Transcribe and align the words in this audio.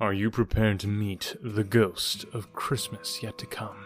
Are 0.00 0.14
you 0.14 0.30
prepared 0.30 0.80
to 0.80 0.88
meet 0.88 1.36
the 1.42 1.62
ghost 1.62 2.24
of 2.32 2.54
Christmas 2.54 3.22
yet 3.22 3.36
to 3.36 3.44
come? 3.44 3.84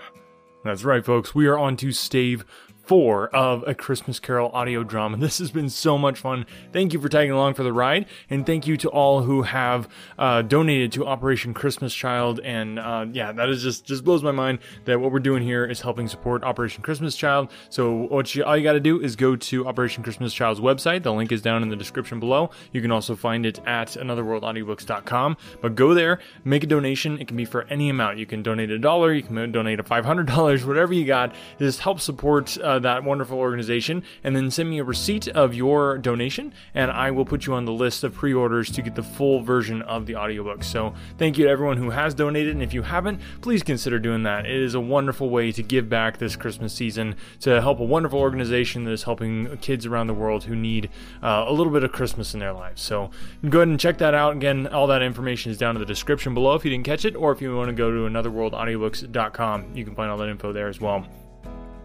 That's 0.63 0.85
right, 0.85 1.05
folks. 1.05 1.35
We 1.35 1.49
are 1.49 1.59
on 1.59 1.77
to 1.79 1.91
stave 1.91 2.45
four 2.87 3.29
of 3.35 3.65
A 3.67 3.75
Christmas 3.75 4.21
Carol 4.21 4.51
audio 4.53 4.85
drama. 4.85 5.17
This 5.25 5.39
has 5.39 5.51
been 5.51 5.71
so 5.71 5.97
much 5.97 6.19
fun. 6.19 6.45
Thank 6.73 6.93
you 6.93 7.01
for 7.01 7.09
tagging 7.09 7.33
along 7.33 7.55
for 7.55 7.63
the 7.63 7.73
ride, 7.73 8.07
and 8.29 8.45
thank 8.45 8.67
you 8.67 8.77
to 8.77 8.91
all 8.91 9.23
who 9.23 9.43
have 9.43 9.89
uh, 10.19 10.43
donated 10.43 10.93
to 10.93 11.07
Operation 11.07 11.55
Christmas 11.55 11.95
Child. 11.95 12.41
And 12.41 12.79
uh, 12.79 13.07
yeah, 13.11 13.33
that 13.33 13.49
is 13.49 13.63
just 13.63 13.87
just 13.87 14.05
blows 14.05 14.23
my 14.23 14.31
mind 14.31 14.59
that 14.85 15.01
what 15.01 15.13
we're 15.13 15.19
doing 15.21 15.43
here 15.43 15.65
is 15.65 15.81
helping 15.81 16.09
support 16.09 16.45
Operation 16.45 16.83
Christmas 16.83 17.17
Child. 17.17 17.51
So 17.71 17.93
what 17.93 18.35
you 18.35 18.45
all 18.45 18.57
you 18.57 18.63
got 18.63 18.75
to 18.75 18.81
do 18.81 19.01
is 19.01 19.17
go 19.17 19.35
to 19.35 19.67
Operation 19.67 20.03
Christmas 20.03 20.35
Child's 20.35 20.61
website. 20.61 21.03
The 21.03 21.13
link 21.13 21.33
is 21.33 21.41
down 21.41 21.63
in 21.63 21.71
the 21.71 21.77
description 21.77 22.21
below. 22.21 22.51
You 22.73 22.83
can 22.83 22.93
also 22.93 23.17
find 23.17 23.47
it 23.47 23.61
at 23.67 23.89
anotherworldaudiobooks.com. 23.89 25.37
But 25.63 25.75
go 25.75 25.95
there, 25.95 26.21
make 26.45 26.65
a 26.65 26.67
donation. 26.67 27.19
It 27.19 27.29
can 27.29 27.37
be 27.37 27.47
for 27.47 27.63
any 27.65 27.89
amount. 27.89 28.19
You 28.19 28.27
can 28.27 28.43
donate 28.43 28.71
a 28.71 28.79
dollar, 28.79 29.13
you 29.13 29.23
can 29.23 29.51
donate 29.53 29.81
a 29.81 29.85
five 29.85 30.05
hundred 30.05 30.27
dollars, 30.27 30.67
whatever 30.67 30.93
you 30.93 31.07
got. 31.07 31.35
Just 31.59 31.81
help 31.81 32.01
support. 32.01 32.59
Uh, 32.59 32.74
that 32.83 33.05
wonderful 33.05 33.39
organization, 33.39 34.03
and 34.23 34.35
then 34.35 34.51
send 34.51 34.71
me 34.71 34.79
a 34.79 34.85
receipt 34.85 35.29
of 35.29 35.55
your 35.55 35.99
donation, 35.99 36.53
and 36.75 36.91
I 36.91 37.11
will 37.11 37.25
put 37.25 37.47
you 37.47 37.55
on 37.55 37.65
the 37.65 37.73
list 37.73 38.05
of 38.05 38.15
pre 38.15 38.35
orders 38.35 38.71
to 38.73 38.83
get 38.83 38.95
the 38.95 39.03
full 39.03 39.41
version 39.43 39.83
of 39.83 40.07
the 40.07 40.17
audiobook. 40.17 40.63
So, 40.65 40.95
thank 41.19 41.39
you 41.39 41.45
to 41.45 41.51
everyone 41.51 41.77
who 41.77 41.91
has 41.91 42.15
donated, 42.15 42.53
and 42.53 42.63
if 42.63 42.73
you 42.73 42.83
haven't, 42.83 43.21
please 43.41 43.63
consider 43.63 43.99
doing 43.99 44.23
that. 44.25 44.47
It 44.47 44.61
is 44.61 44.75
a 44.75 44.81
wonderful 44.81 45.31
way 45.31 45.53
to 45.53 45.63
give 45.63 45.89
back 45.89 46.19
this 46.19 46.37
Christmas 46.37 46.73
season 46.73 47.17
to 47.41 47.61
help 47.61 47.81
a 47.81 47.85
wonderful 47.85 48.19
organization 48.19 48.85
that 48.85 48.93
is 48.93 49.03
helping 49.03 49.57
kids 49.59 49.87
around 49.87 50.07
the 50.07 50.15
world 50.15 50.45
who 50.45 50.57
need 50.57 50.91
uh, 51.23 51.45
a 51.47 51.53
little 51.53 51.73
bit 51.73 51.85
of 51.85 51.93
Christmas 51.93 52.35
in 52.35 52.41
their 52.41 52.53
lives. 52.53 52.83
So, 52.83 53.11
go 53.49 53.59
ahead 53.59 53.69
and 53.69 53.81
check 53.81 53.99
that 53.99 54.15
out. 54.15 54.37
Again, 54.37 54.67
all 54.69 54.87
that 54.89 55.03
information 55.03 55.51
is 55.51 55.59
down 55.59 55.77
in 55.77 55.81
the 55.81 55.87
description 55.87 56.35
below 56.35 56.55
if 56.55 56.65
you 56.65 56.71
didn't 56.71 56.85
catch 56.85 57.05
it, 57.05 57.17
or 57.17 57.33
if 57.33 57.41
you 57.41 57.55
want 57.57 57.69
to 57.69 57.75
go 57.75 57.91
to 57.91 58.11
anotherworldaudiobooks.com, 58.11 59.75
you 59.75 59.85
can 59.85 59.95
find 59.95 60.11
all 60.11 60.19
that 60.19 60.29
info 60.29 60.53
there 60.53 60.69
as 60.69 60.81
well. 60.81 61.07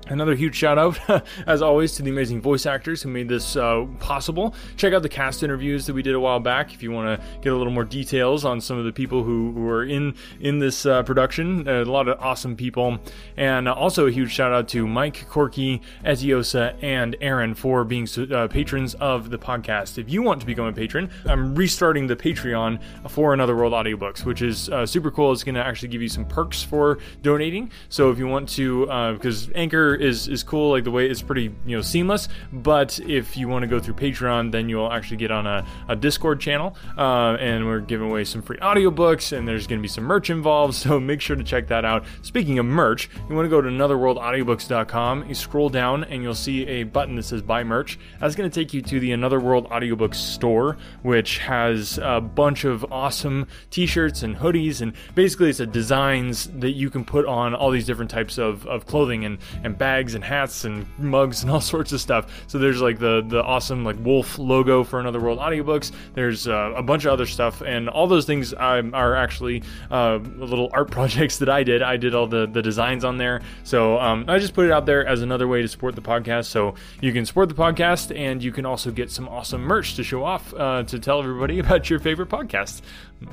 Another 0.09 0.33
huge 0.33 0.55
shout 0.55 0.79
out, 0.79 0.99
as 1.47 1.61
always, 1.61 1.93
to 1.93 2.03
the 2.03 2.09
amazing 2.09 2.41
voice 2.41 2.65
actors 2.65 3.03
who 3.03 3.09
made 3.09 3.29
this 3.29 3.55
uh, 3.55 3.85
possible. 3.99 4.55
Check 4.75 4.91
out 4.91 5.03
the 5.03 5.09
cast 5.09 5.43
interviews 5.43 5.85
that 5.85 5.93
we 5.93 6.01
did 6.01 6.15
a 6.15 6.19
while 6.19 6.39
back 6.39 6.73
if 6.73 6.81
you 6.81 6.91
want 6.91 7.19
to 7.19 7.27
get 7.41 7.53
a 7.53 7.55
little 7.55 7.71
more 7.71 7.83
details 7.83 8.43
on 8.43 8.59
some 8.59 8.79
of 8.79 8.85
the 8.85 8.91
people 8.91 9.23
who, 9.23 9.51
who 9.51 9.79
in 9.81 10.15
in 10.39 10.57
this 10.57 10.85
uh, 10.85 11.03
production. 11.03 11.67
Uh, 11.67 11.83
a 11.83 11.85
lot 11.85 12.07
of 12.07 12.19
awesome 12.19 12.55
people, 12.55 12.97
and 13.37 13.69
also 13.69 14.07
a 14.07 14.11
huge 14.11 14.31
shout 14.31 14.51
out 14.51 14.67
to 14.69 14.87
Mike, 14.87 15.27
Corky, 15.29 15.81
Eziosa, 16.03 16.75
and 16.81 17.15
Aaron 17.21 17.53
for 17.53 17.83
being 17.83 18.07
uh, 18.31 18.47
patrons 18.47 18.95
of 18.95 19.29
the 19.29 19.37
podcast. 19.37 19.99
If 19.99 20.09
you 20.09 20.23
want 20.23 20.39
to 20.41 20.47
become 20.47 20.65
a 20.65 20.73
patron, 20.73 21.11
I'm 21.25 21.53
restarting 21.53 22.07
the 22.07 22.15
Patreon 22.15 22.79
for 23.09 23.33
Another 23.33 23.55
World 23.55 23.73
Audiobooks, 23.73 24.25
which 24.25 24.41
is 24.41 24.69
uh, 24.69 24.87
super 24.87 25.11
cool. 25.11 25.31
It's 25.31 25.43
going 25.43 25.55
to 25.55 25.63
actually 25.63 25.89
give 25.89 26.01
you 26.01 26.09
some 26.09 26.25
perks 26.25 26.63
for 26.63 26.97
donating. 27.21 27.71
So 27.89 28.09
if 28.09 28.17
you 28.17 28.27
want 28.27 28.49
to, 28.49 28.85
because 29.13 29.49
uh, 29.49 29.53
Anchor 29.53 29.98
is 29.99 30.27
is 30.27 30.43
cool, 30.43 30.71
like 30.71 30.83
the 30.83 30.91
way 30.91 31.09
it's 31.09 31.21
pretty 31.21 31.53
you 31.65 31.75
know 31.75 31.81
seamless. 31.81 32.27
But 32.51 32.99
if 32.99 33.37
you 33.37 33.47
want 33.47 33.63
to 33.63 33.67
go 33.67 33.79
through 33.79 33.95
Patreon, 33.95 34.51
then 34.51 34.69
you'll 34.69 34.91
actually 34.91 35.17
get 35.17 35.31
on 35.31 35.47
a, 35.47 35.65
a 35.87 35.95
Discord 35.95 36.39
channel, 36.39 36.75
uh, 36.97 37.37
and 37.39 37.65
we're 37.65 37.79
giving 37.79 38.09
away 38.09 38.23
some 38.23 38.41
free 38.41 38.57
audiobooks, 38.57 39.35
and 39.35 39.47
there's 39.47 39.67
going 39.67 39.79
to 39.79 39.81
be 39.81 39.87
some 39.87 40.03
merch 40.03 40.29
involved. 40.29 40.59
So 40.89 40.99
make 40.99 41.19
sure 41.21 41.35
to 41.35 41.43
check 41.43 41.67
that 41.67 41.83
out. 41.83 42.05
Speaking 42.21 42.57
of 42.57 42.65
merch, 42.65 43.09
you 43.27 43.35
want 43.35 43.45
to 43.45 43.49
go 43.49 43.61
to 43.61 43.67
anotherworldaudiobooks.com. 43.69 45.27
You 45.27 45.35
scroll 45.35 45.69
down, 45.69 46.03
and 46.05 46.23
you'll 46.23 46.33
see 46.33 46.65
a 46.65 46.83
button 46.83 47.15
that 47.15 47.23
says 47.23 47.41
Buy 47.41 47.63
Merch. 47.63 47.99
That's 48.19 48.35
going 48.35 48.49
to 48.49 48.53
take 48.53 48.73
you 48.73 48.81
to 48.81 48.99
the 48.99 49.11
Another 49.11 49.39
World 49.39 49.69
Audiobooks 49.69 50.15
store, 50.15 50.77
which 51.03 51.39
has 51.39 51.99
a 52.01 52.21
bunch 52.21 52.63
of 52.63 52.91
awesome 52.91 53.47
T-shirts 53.71 54.23
and 54.23 54.37
hoodies, 54.37 54.81
and 54.81 54.93
basically 55.15 55.49
it's 55.49 55.59
a 55.59 55.65
designs 55.65 56.47
that 56.59 56.71
you 56.71 56.89
can 56.89 57.03
put 57.03 57.25
on 57.25 57.53
all 57.53 57.71
these 57.71 57.85
different 57.85 58.09
types 58.09 58.37
of, 58.37 58.65
of 58.65 58.85
clothing 58.85 59.25
and 59.25 59.37
and 59.63 59.77
bags 59.77 59.88
bags 59.89 60.13
and 60.13 60.23
hats 60.23 60.65
and 60.65 60.85
mugs 60.99 61.41
and 61.41 61.51
all 61.51 61.61
sorts 61.75 61.91
of 61.91 61.99
stuff. 61.99 62.43
So 62.45 62.59
there's 62.59 62.79
like 62.79 62.99
the 62.99 63.25
the 63.27 63.43
awesome 63.43 63.83
like 63.83 63.97
wolf 63.99 64.37
logo 64.37 64.83
for 64.83 64.99
Another 64.99 65.19
World 65.19 65.39
audiobooks. 65.39 65.91
There's 66.13 66.47
uh, 66.47 66.73
a 66.75 66.83
bunch 66.83 67.05
of 67.05 67.11
other 67.11 67.25
stuff, 67.25 67.61
and 67.61 67.89
all 67.89 68.05
those 68.05 68.25
things 68.25 68.53
um, 68.53 68.93
are 68.93 69.15
actually 69.15 69.63
uh, 69.89 70.17
little 70.17 70.69
art 70.73 70.91
projects 70.97 71.39
that 71.39 71.49
I 71.49 71.63
did. 71.63 71.81
I 71.81 71.97
did 71.97 72.13
all 72.13 72.27
the 72.27 72.45
the 72.45 72.61
designs 72.61 73.03
on 73.03 73.17
there. 73.17 73.41
So 73.63 73.99
um, 73.99 74.25
I 74.27 74.37
just 74.37 74.53
put 74.53 74.65
it 74.65 74.71
out 74.71 74.85
there 74.85 75.05
as 75.07 75.23
another 75.23 75.47
way 75.47 75.63
to 75.63 75.67
support 75.67 75.95
the 75.95 76.01
podcast. 76.01 76.45
So 76.45 76.75
you 77.01 77.11
can 77.11 77.25
support 77.25 77.49
the 77.49 77.55
podcast, 77.55 78.15
and 78.15 78.43
you 78.43 78.51
can 78.51 78.65
also 78.67 78.91
get 78.91 79.09
some 79.09 79.27
awesome 79.27 79.61
merch 79.61 79.95
to 79.95 80.03
show 80.03 80.23
off 80.23 80.53
uh, 80.53 80.83
to 80.83 80.99
tell 80.99 81.19
everybody 81.19 81.57
about 81.65 81.89
your 81.89 81.99
favorite 81.99 82.29
podcast. 82.29 82.81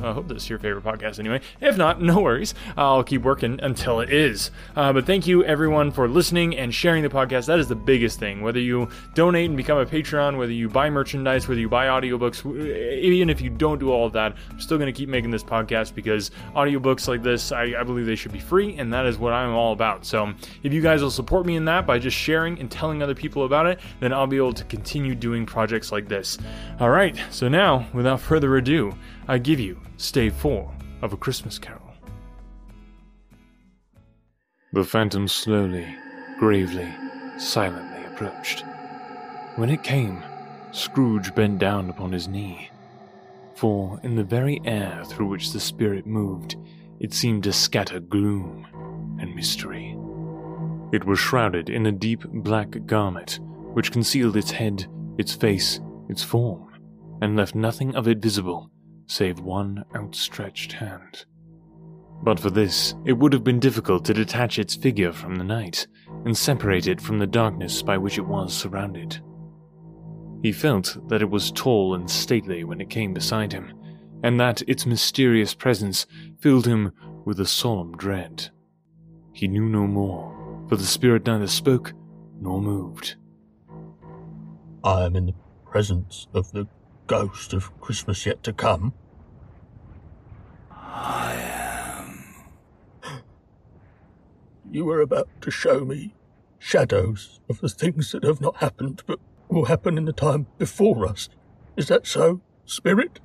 I 0.02 0.12
hope 0.12 0.28
this 0.28 0.42
is 0.42 0.50
your 0.50 0.58
favorite 0.58 0.84
podcast 0.84 1.18
anyway. 1.18 1.40
If 1.60 1.76
not, 1.76 2.02
no 2.02 2.20
worries. 2.20 2.54
I'll 2.76 3.04
keep 3.04 3.22
working 3.22 3.60
until 3.62 4.00
it 4.00 4.10
is. 4.10 4.50
Uh, 4.74 4.92
but 4.92 5.06
thank 5.06 5.26
you 5.26 5.44
everyone 5.44 5.90
for 5.92 6.08
listening 6.08 6.56
and 6.56 6.74
sharing 6.74 7.02
the 7.02 7.08
podcast. 7.08 7.46
That 7.46 7.58
is 7.58 7.68
the 7.68 7.76
biggest 7.76 8.18
thing. 8.18 8.42
Whether 8.42 8.58
you 8.58 8.88
donate 9.14 9.48
and 9.48 9.56
become 9.56 9.78
a 9.78 9.86
Patreon, 9.86 10.38
whether 10.38 10.52
you 10.52 10.68
buy 10.68 10.90
merchandise, 10.90 11.46
whether 11.48 11.60
you 11.60 11.68
buy 11.68 11.86
audiobooks, 11.86 12.44
even 13.00 13.30
if 13.30 13.40
you 13.40 13.48
don't 13.50 13.78
do 13.78 13.90
all 13.90 14.06
of 14.06 14.12
that, 14.14 14.34
I'm 14.50 14.60
still 14.60 14.76
going 14.76 14.92
to 14.92 14.96
keep 14.96 15.08
making 15.08 15.30
this 15.30 15.44
podcast 15.44 15.94
because 15.94 16.30
audiobooks 16.54 17.06
like 17.06 17.22
this, 17.22 17.52
I, 17.52 17.74
I 17.78 17.82
believe 17.84 18.06
they 18.06 18.16
should 18.16 18.32
be 18.32 18.40
free, 18.40 18.76
and 18.76 18.92
that 18.92 19.06
is 19.06 19.18
what 19.18 19.32
I'm 19.32 19.54
all 19.54 19.72
about. 19.72 20.04
So 20.04 20.32
if 20.62 20.72
you 20.72 20.82
guys 20.82 21.02
will 21.02 21.10
support 21.10 21.46
me 21.46 21.56
in 21.56 21.64
that 21.66 21.86
by 21.86 21.98
just 21.98 22.16
sharing 22.16 22.58
and 22.58 22.70
telling 22.70 23.02
other 23.02 23.14
people 23.14 23.44
about 23.44 23.66
it, 23.66 23.78
then 24.00 24.12
I'll 24.12 24.26
be 24.26 24.36
able 24.36 24.52
to 24.54 24.64
continue 24.64 25.14
doing 25.14 25.46
projects 25.46 25.92
like 25.92 26.08
this. 26.08 26.38
All 26.80 26.90
right, 26.90 27.16
so 27.30 27.48
now, 27.48 27.86
without 27.92 28.20
further 28.20 28.56
ado, 28.56 28.92
I 29.28 29.38
give 29.38 29.58
you 29.58 29.80
Stave 29.96 30.36
4 30.36 30.72
of 31.02 31.12
A 31.12 31.16
Christmas 31.16 31.58
Carol. 31.58 31.82
The 34.72 34.84
phantom 34.84 35.26
slowly, 35.26 35.84
gravely, 36.38 36.88
silently 37.36 38.04
approached. 38.04 38.64
When 39.56 39.68
it 39.68 39.82
came, 39.82 40.22
Scrooge 40.70 41.34
bent 41.34 41.58
down 41.58 41.90
upon 41.90 42.12
his 42.12 42.28
knee. 42.28 42.70
For 43.56 43.98
in 44.04 44.14
the 44.14 44.22
very 44.22 44.60
air 44.64 45.02
through 45.04 45.26
which 45.26 45.52
the 45.52 45.58
spirit 45.58 46.06
moved, 46.06 46.54
it 47.00 47.12
seemed 47.12 47.42
to 47.44 47.52
scatter 47.52 47.98
gloom 47.98 48.64
and 49.20 49.34
mystery. 49.34 49.98
It 50.92 51.04
was 51.04 51.18
shrouded 51.18 51.68
in 51.68 51.86
a 51.86 51.92
deep 51.92 52.22
black 52.28 52.86
garment 52.86 53.40
which 53.72 53.90
concealed 53.90 54.36
its 54.36 54.52
head, 54.52 54.86
its 55.18 55.34
face, 55.34 55.80
its 56.08 56.22
form, 56.22 56.72
and 57.20 57.36
left 57.36 57.56
nothing 57.56 57.96
of 57.96 58.06
it 58.06 58.18
visible 58.18 58.70
save 59.06 59.40
one 59.40 59.84
outstretched 59.94 60.72
hand. 60.72 61.24
But 62.22 62.40
for 62.40 62.50
this, 62.50 62.94
it 63.04 63.12
would 63.12 63.32
have 63.32 63.44
been 63.44 63.60
difficult 63.60 64.04
to 64.06 64.14
detach 64.14 64.58
its 64.58 64.74
figure 64.74 65.12
from 65.12 65.36
the 65.36 65.44
night 65.44 65.86
and 66.24 66.36
separate 66.36 66.86
it 66.86 67.00
from 67.00 67.18
the 67.18 67.26
darkness 67.26 67.82
by 67.82 67.98
which 67.98 68.18
it 68.18 68.26
was 68.26 68.54
surrounded. 68.54 69.20
He 70.42 70.52
felt 70.52 70.96
that 71.08 71.22
it 71.22 71.30
was 71.30 71.52
tall 71.52 71.94
and 71.94 72.10
stately 72.10 72.64
when 72.64 72.80
it 72.80 72.90
came 72.90 73.12
beside 73.12 73.52
him, 73.52 73.72
and 74.22 74.40
that 74.40 74.62
its 74.68 74.86
mysterious 74.86 75.54
presence 75.54 76.06
filled 76.38 76.66
him 76.66 76.92
with 77.24 77.40
a 77.40 77.46
solemn 77.46 77.96
dread. 77.96 78.50
He 79.32 79.48
knew 79.48 79.68
no 79.68 79.86
more, 79.86 80.64
for 80.68 80.76
the 80.76 80.84
spirit 80.84 81.26
neither 81.26 81.46
spoke 81.46 81.92
nor 82.40 82.60
moved. 82.60 83.16
I 84.82 85.04
am 85.04 85.16
in 85.16 85.26
the 85.26 85.34
presence 85.64 86.26
of 86.32 86.50
the 86.52 86.66
ghost 87.06 87.52
of 87.52 87.78
Christmas 87.80 88.26
yet 88.26 88.42
to 88.42 88.52
come? 88.52 88.92
I 90.70 91.34
am. 91.40 92.24
You 94.70 94.84
were 94.84 95.00
about 95.00 95.28
to 95.42 95.50
show 95.50 95.84
me 95.84 96.14
shadows 96.58 97.40
of 97.48 97.60
the 97.60 97.68
things 97.68 98.12
that 98.12 98.24
have 98.24 98.40
not 98.40 98.56
happened 98.56 99.02
but 99.06 99.20
will 99.48 99.66
happen 99.66 99.96
in 99.96 100.04
the 100.04 100.12
time 100.12 100.46
before 100.58 101.06
us. 101.06 101.28
Is 101.76 101.88
that 101.88 102.06
so, 102.06 102.40
Spirit? 102.64 103.20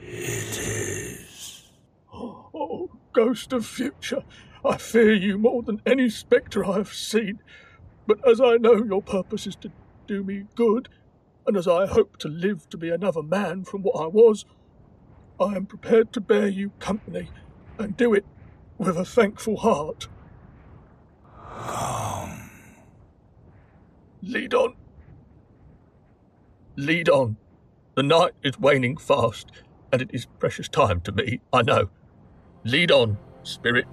It 0.00 0.58
is. 0.58 1.70
Oh, 2.12 2.90
ghost 3.12 3.52
of 3.52 3.66
future, 3.66 4.22
I 4.64 4.76
fear 4.76 5.12
you 5.12 5.38
more 5.38 5.62
than 5.62 5.80
any 5.86 6.10
spectre 6.10 6.64
I 6.64 6.74
have 6.74 6.92
seen. 6.92 7.40
But 8.06 8.26
as 8.28 8.40
I 8.40 8.56
know 8.56 8.82
your 8.84 9.02
purpose 9.02 9.46
is 9.46 9.56
to 9.56 9.70
do 10.06 10.24
me 10.24 10.46
good, 10.54 10.88
and 11.46 11.56
as 11.56 11.66
I 11.66 11.86
hope 11.86 12.16
to 12.18 12.28
live 12.28 12.68
to 12.70 12.76
be 12.76 12.90
another 12.90 13.22
man 13.22 13.64
from 13.64 13.82
what 13.82 14.00
I 14.00 14.06
was, 14.06 14.44
I 15.40 15.56
am 15.56 15.66
prepared 15.66 16.12
to 16.12 16.20
bear 16.20 16.48
you 16.48 16.70
company 16.78 17.30
and 17.78 17.96
do 17.96 18.12
it 18.14 18.24
with 18.78 18.96
a 18.96 19.04
thankful 19.04 19.58
heart. 19.58 20.08
Come. 21.58 22.50
Lead 24.22 24.54
on. 24.54 24.74
Lead 26.76 27.08
on. 27.08 27.36
The 27.94 28.02
night 28.02 28.32
is 28.42 28.58
waning 28.58 28.96
fast, 28.96 29.50
and 29.92 30.00
it 30.00 30.10
is 30.12 30.26
precious 30.38 30.68
time 30.68 31.00
to 31.02 31.12
me, 31.12 31.40
I 31.52 31.62
know. 31.62 31.90
Lead 32.64 32.90
on, 32.90 33.18
spirit. 33.42 33.86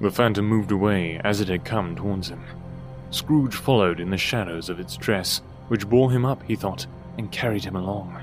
The 0.00 0.10
phantom 0.10 0.46
moved 0.46 0.72
away 0.72 1.20
as 1.24 1.40
it 1.40 1.48
had 1.48 1.64
come 1.64 1.96
towards 1.96 2.28
him. 2.28 2.42
Scrooge 3.10 3.54
followed 3.54 4.00
in 4.00 4.10
the 4.10 4.16
shadows 4.16 4.68
of 4.68 4.80
its 4.80 4.96
dress, 4.96 5.42
which 5.68 5.88
bore 5.88 6.10
him 6.10 6.24
up, 6.24 6.42
he 6.44 6.56
thought, 6.56 6.86
and 7.18 7.32
carried 7.32 7.64
him 7.64 7.76
along. 7.76 8.20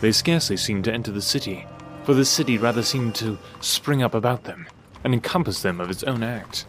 They 0.00 0.12
scarcely 0.12 0.56
seemed 0.56 0.84
to 0.84 0.92
enter 0.92 1.10
the 1.10 1.22
city, 1.22 1.66
for 2.04 2.14
the 2.14 2.24
city 2.24 2.58
rather 2.58 2.82
seemed 2.82 3.14
to 3.16 3.38
spring 3.60 4.02
up 4.02 4.14
about 4.14 4.44
them 4.44 4.66
and 5.02 5.14
encompass 5.14 5.62
them 5.62 5.80
of 5.80 5.90
its 5.90 6.02
own 6.02 6.22
act. 6.22 6.66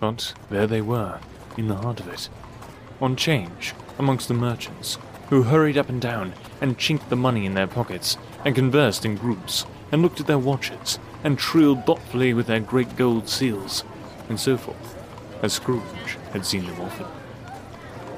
But 0.00 0.34
there 0.50 0.66
they 0.66 0.80
were, 0.80 1.18
in 1.56 1.68
the 1.68 1.76
heart 1.76 2.00
of 2.00 2.08
it, 2.08 2.28
on 3.00 3.16
change 3.16 3.74
amongst 3.98 4.28
the 4.28 4.34
merchants, 4.34 4.98
who 5.30 5.42
hurried 5.42 5.76
up 5.76 5.88
and 5.88 6.00
down 6.00 6.32
and 6.60 6.78
chinked 6.78 7.10
the 7.10 7.16
money 7.16 7.46
in 7.46 7.54
their 7.54 7.66
pockets 7.66 8.16
and 8.44 8.54
conversed 8.54 9.04
in 9.04 9.16
groups 9.16 9.66
and 9.90 10.02
looked 10.02 10.20
at 10.20 10.26
their 10.26 10.38
watches 10.38 10.98
and 11.24 11.38
trilled 11.38 11.84
thoughtfully 11.84 12.32
with 12.32 12.46
their 12.46 12.60
great 12.60 12.96
gold 12.96 13.28
seals 13.28 13.82
and 14.28 14.38
so 14.38 14.56
forth, 14.56 14.96
as 15.42 15.52
Scrooge 15.52 15.82
had 16.32 16.46
seen 16.46 16.66
them 16.66 16.80
often. 16.80 17.06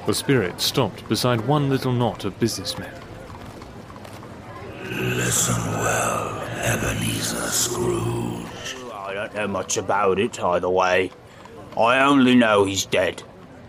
The 0.09 0.15
spirit 0.15 0.59
stopped 0.59 1.07
beside 1.07 1.39
one 1.41 1.69
little 1.69 1.91
knot 1.91 2.25
of 2.25 2.39
businessmen. 2.39 2.91
Listen 4.83 5.53
well, 5.53 6.41
Ebenezer 6.63 7.47
Scrooge. 7.51 8.75
Oh, 8.85 8.91
I 8.91 9.13
don't 9.13 9.35
know 9.35 9.47
much 9.47 9.77
about 9.77 10.17
it 10.17 10.41
either 10.41 10.67
way. 10.67 11.11
I 11.77 11.99
only 11.99 12.33
know 12.33 12.63
he's 12.63 12.87
dead. 12.87 13.21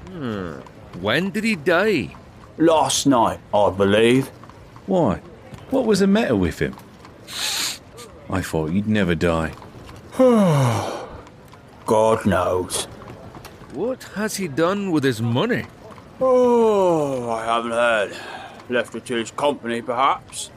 Hmm. 0.08 0.60
When 1.02 1.28
did 1.28 1.44
he 1.44 1.56
die? 1.56 2.16
Last 2.56 3.06
night, 3.06 3.40
I 3.52 3.68
believe. 3.68 4.28
Why? 4.86 5.16
What 5.68 5.84
was 5.84 6.00
the 6.00 6.06
matter 6.06 6.36
with 6.36 6.58
him? 6.58 6.74
I 8.30 8.40
thought 8.40 8.70
he'd 8.70 8.88
never 8.88 9.14
die. 9.14 9.52
God 11.84 12.24
knows. 12.24 12.86
What 13.74 14.04
has 14.14 14.36
he 14.36 14.48
done 14.48 14.90
with 14.90 15.04
his 15.04 15.20
money? 15.20 15.66
Oh, 16.22 17.30
I 17.30 17.46
haven't 17.46 17.70
heard. 17.70 18.16
Left 18.68 18.94
it 18.94 19.06
to 19.06 19.14
his 19.14 19.30
company, 19.30 19.80
perhaps. 19.80 20.50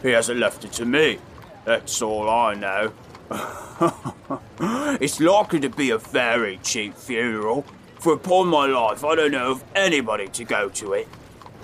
He 0.00 0.10
hasn't 0.10 0.38
left 0.38 0.64
it 0.64 0.72
to 0.74 0.84
me. 0.84 1.18
That's 1.64 2.00
all 2.00 2.30
I 2.30 2.54
know. 2.54 2.92
it's 5.00 5.18
likely 5.20 5.58
to 5.60 5.68
be 5.68 5.90
a 5.90 5.98
very 5.98 6.58
cheap 6.62 6.94
funeral, 6.94 7.64
for 7.98 8.12
upon 8.12 8.46
my 8.46 8.66
life, 8.66 9.04
I 9.04 9.16
don't 9.16 9.32
know 9.32 9.50
of 9.50 9.64
anybody 9.74 10.28
to 10.28 10.44
go 10.44 10.68
to 10.68 10.92
it. 10.92 11.08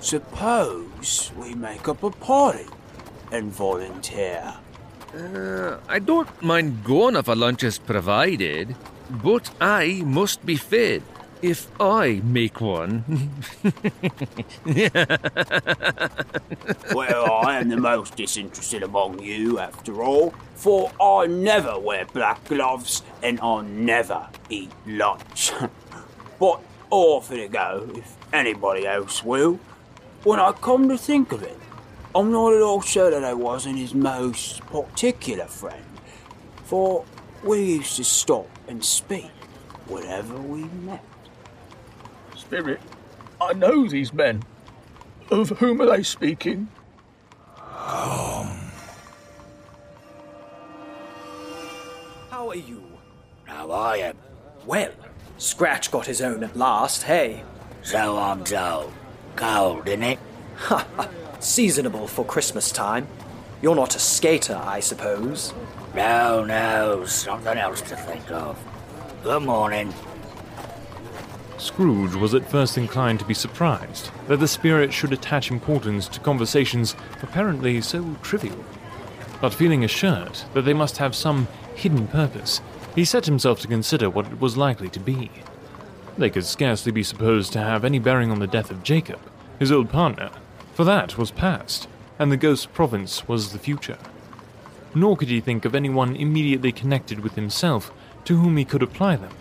Suppose 0.01 1.31
we 1.39 1.55
make 1.55 1.89
up 1.89 2.03
a 2.03 2.11
party 2.11 2.67
and 3.31 3.53
volunteer. 3.53 4.53
Uh, 5.17 5.79
I 5.89 6.01
don't 6.01 6.43
mind 6.43 6.83
going 6.83 7.15
if 7.15 7.29
a 7.29 7.35
lunch 7.35 7.63
is 7.63 7.79
provided, 7.79 8.75
but 9.23 9.49
I 9.61 10.03
must 10.05 10.45
be 10.45 10.57
fed 10.57 11.05
if 11.45 11.69
I 11.79 12.23
make 12.25 12.59
one. 12.63 13.05
Well, 16.95 17.33
I 17.33 17.59
am 17.61 17.69
the 17.69 17.77
most 17.77 18.17
disinterested 18.17 18.83
among 18.83 19.23
you, 19.23 19.59
after 19.59 20.03
all, 20.03 20.33
for 20.55 20.91
I 20.99 21.27
never 21.27 21.79
wear 21.79 22.07
black 22.07 22.43
gloves 22.45 23.03
and 23.23 23.39
I 23.41 23.61
never 23.61 24.29
eat 24.49 24.73
lunch. 24.87 25.53
but 26.41 26.63
off 26.91 27.29
to 27.29 27.49
go 27.49 27.91
if 27.95 28.17
anybody 28.33 28.87
else 28.87 29.23
will. 29.23 29.59
When 30.23 30.41
I 30.41 30.53
come 30.53 30.89
to 30.89 30.97
think 30.97 31.33
of 31.33 31.43
it, 31.43 31.59
I'm 32.15 32.33
not 32.33 32.55
at 32.55 32.63
all 32.63 32.81
sure 32.81 33.11
that 33.11 33.23
I 33.23 33.35
wasn't 33.35 33.77
his 33.79 33.93
most 33.93 34.61
particular 34.69 35.47
friend, 35.47 35.85
for 36.65 37.05
we 37.43 37.77
used 37.77 37.97
to 37.97 38.05
stop 38.05 38.49
and 38.67 38.83
speak 38.83 39.31
whenever 39.87 40.39
we 40.39 40.65
met. 40.65 41.05
Spirit, 42.55 42.81
I 43.41 43.53
know 43.53 43.89
these 43.89 44.13
men. 44.13 44.45
Of 45.29 45.49
whom 45.59 45.81
are 45.81 45.87
they 45.87 46.05
speaking? 46.05 46.69
Um. 47.59 48.47
How 52.31 52.49
are 52.51 52.55
you? 52.55 52.85
Now 53.49 53.73
I 53.73 53.97
am. 53.97 54.17
Well, 54.65 54.93
Scratch 55.37 55.91
got 55.91 56.07
his 56.07 56.23
own 56.23 56.45
at 56.45 56.57
last, 56.57 57.03
hey? 57.03 57.43
So 57.83 58.17
I'm 58.19 58.45
told. 58.45 58.93
Cold, 59.35 59.87
innit? 59.87 60.19
Ha 60.59 60.87
ha! 60.95 61.09
Seasonable 61.41 62.07
for 62.07 62.25
Christmas 62.25 62.71
time. 62.71 63.09
You're 63.63 63.75
not 63.75 63.97
a 63.97 63.99
skater, 63.99 64.63
I 64.65 64.79
suppose. 64.79 65.53
No, 65.97 66.45
no, 66.45 67.05
something 67.05 67.59
else 67.59 67.81
to 67.81 67.97
think 67.97 68.31
of. 68.31 68.57
Good 69.25 69.43
morning. 69.43 69.93
Scrooge 71.57 72.15
was 72.15 72.35
at 72.35 72.51
first 72.51 72.77
inclined 72.77 73.21
to 73.21 73.25
be 73.25 73.35
surprised 73.35 74.11
that 74.27 74.41
the 74.41 74.49
spirit 74.49 74.93
should 74.93 75.13
attach 75.13 75.51
importance 75.51 76.09
to 76.09 76.21
conversations 76.21 76.97
apparently 77.23 77.81
so 77.81 78.17
trivial. 78.23 78.65
But 79.41 79.55
feeling 79.55 79.85
assured 79.85 80.41
that 80.53 80.63
they 80.63 80.75
must 80.75 80.99
have 80.99 81.15
some 81.15 81.47
hidden 81.75 82.09
purpose, 82.09 82.61
he 82.95 83.05
set 83.05 83.27
himself 83.27 83.61
to 83.61 83.69
consider 83.69 84.11
what 84.11 84.27
it 84.27 84.41
was 84.41 84.57
likely 84.57 84.89
to 84.91 85.01
be. 85.01 85.31
They 86.19 86.31
could 86.31 86.45
scarcely 86.45 86.93
be 86.93 87.03
supposed 87.03 87.53
to 87.53 87.61
have 87.61 87.85
any 87.85 87.99
bearing 87.99 88.31
on 88.31 88.39
the 88.41 88.47
death 88.47 88.71
of 88.71 88.83
Jacob, 88.83 89.21
his 89.59 89.73
old 89.73 89.91
partner, 89.91 90.31
for 90.75 90.85
that 90.85 91.19
was 91.19 91.31
past, 91.31 91.89
and 92.19 92.31
the 92.31 92.37
ghost 92.37 92.73
province 92.73 93.27
was 93.29 93.53
the 93.53 93.59
future. 93.59 93.99
Nor 94.95 95.17
could 95.17 95.29
he 95.29 95.41
think 95.41 95.65
of 95.65 95.75
anyone 95.75 96.17
immediately 96.17 96.73
connected 96.73 97.21
with 97.21 97.35
himself 97.35 97.93
to 98.25 98.37
whom 98.37 98.57
he 98.57 98.65
could 98.65 98.83
apply 98.83 99.17
them. 99.17 99.33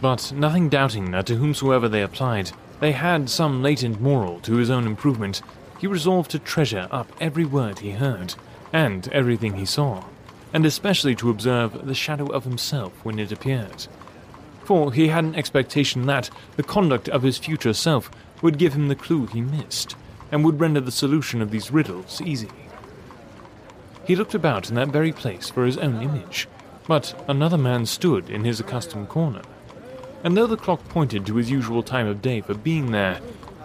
But 0.00 0.32
nothing 0.32 0.68
doubting 0.68 1.10
that 1.12 1.26
to 1.26 1.36
whomsoever 1.36 1.88
they 1.88 2.02
applied, 2.02 2.52
they 2.80 2.92
had 2.92 3.30
some 3.30 3.62
latent 3.62 4.00
moral 4.00 4.40
to 4.40 4.56
his 4.56 4.68
own 4.68 4.86
improvement, 4.86 5.40
he 5.78 5.86
resolved 5.86 6.30
to 6.32 6.38
treasure 6.38 6.88
up 6.90 7.10
every 7.20 7.44
word 7.44 7.78
he 7.78 7.92
heard, 7.92 8.34
and 8.72 9.08
everything 9.08 9.54
he 9.54 9.64
saw, 9.64 10.04
and 10.52 10.66
especially 10.66 11.14
to 11.16 11.30
observe 11.30 11.86
the 11.86 11.94
shadow 11.94 12.26
of 12.26 12.44
himself 12.44 12.92
when 13.04 13.18
it 13.18 13.32
appeared. 13.32 13.86
For 14.64 14.92
he 14.92 15.08
had 15.08 15.24
an 15.24 15.34
expectation 15.34 16.06
that 16.06 16.28
the 16.56 16.62
conduct 16.62 17.08
of 17.08 17.22
his 17.22 17.38
future 17.38 17.72
self 17.72 18.10
would 18.42 18.58
give 18.58 18.74
him 18.74 18.88
the 18.88 18.94
clue 18.94 19.26
he 19.26 19.40
missed, 19.40 19.96
and 20.30 20.44
would 20.44 20.60
render 20.60 20.80
the 20.80 20.92
solution 20.92 21.40
of 21.40 21.50
these 21.50 21.70
riddles 21.70 22.20
easy. 22.20 22.50
He 24.04 24.16
looked 24.16 24.34
about 24.34 24.68
in 24.68 24.74
that 24.74 24.88
very 24.88 25.12
place 25.12 25.48
for 25.48 25.64
his 25.64 25.78
own 25.78 26.02
image, 26.02 26.48
but 26.86 27.24
another 27.28 27.58
man 27.58 27.86
stood 27.86 28.28
in 28.28 28.44
his 28.44 28.60
accustomed 28.60 29.08
corner 29.08 29.42
and 30.26 30.36
though 30.36 30.48
the 30.48 30.56
clock 30.56 30.82
pointed 30.88 31.24
to 31.24 31.36
his 31.36 31.52
usual 31.52 31.84
time 31.84 32.08
of 32.08 32.20
day 32.20 32.40
for 32.40 32.52
being 32.52 32.90
there, 32.90 33.20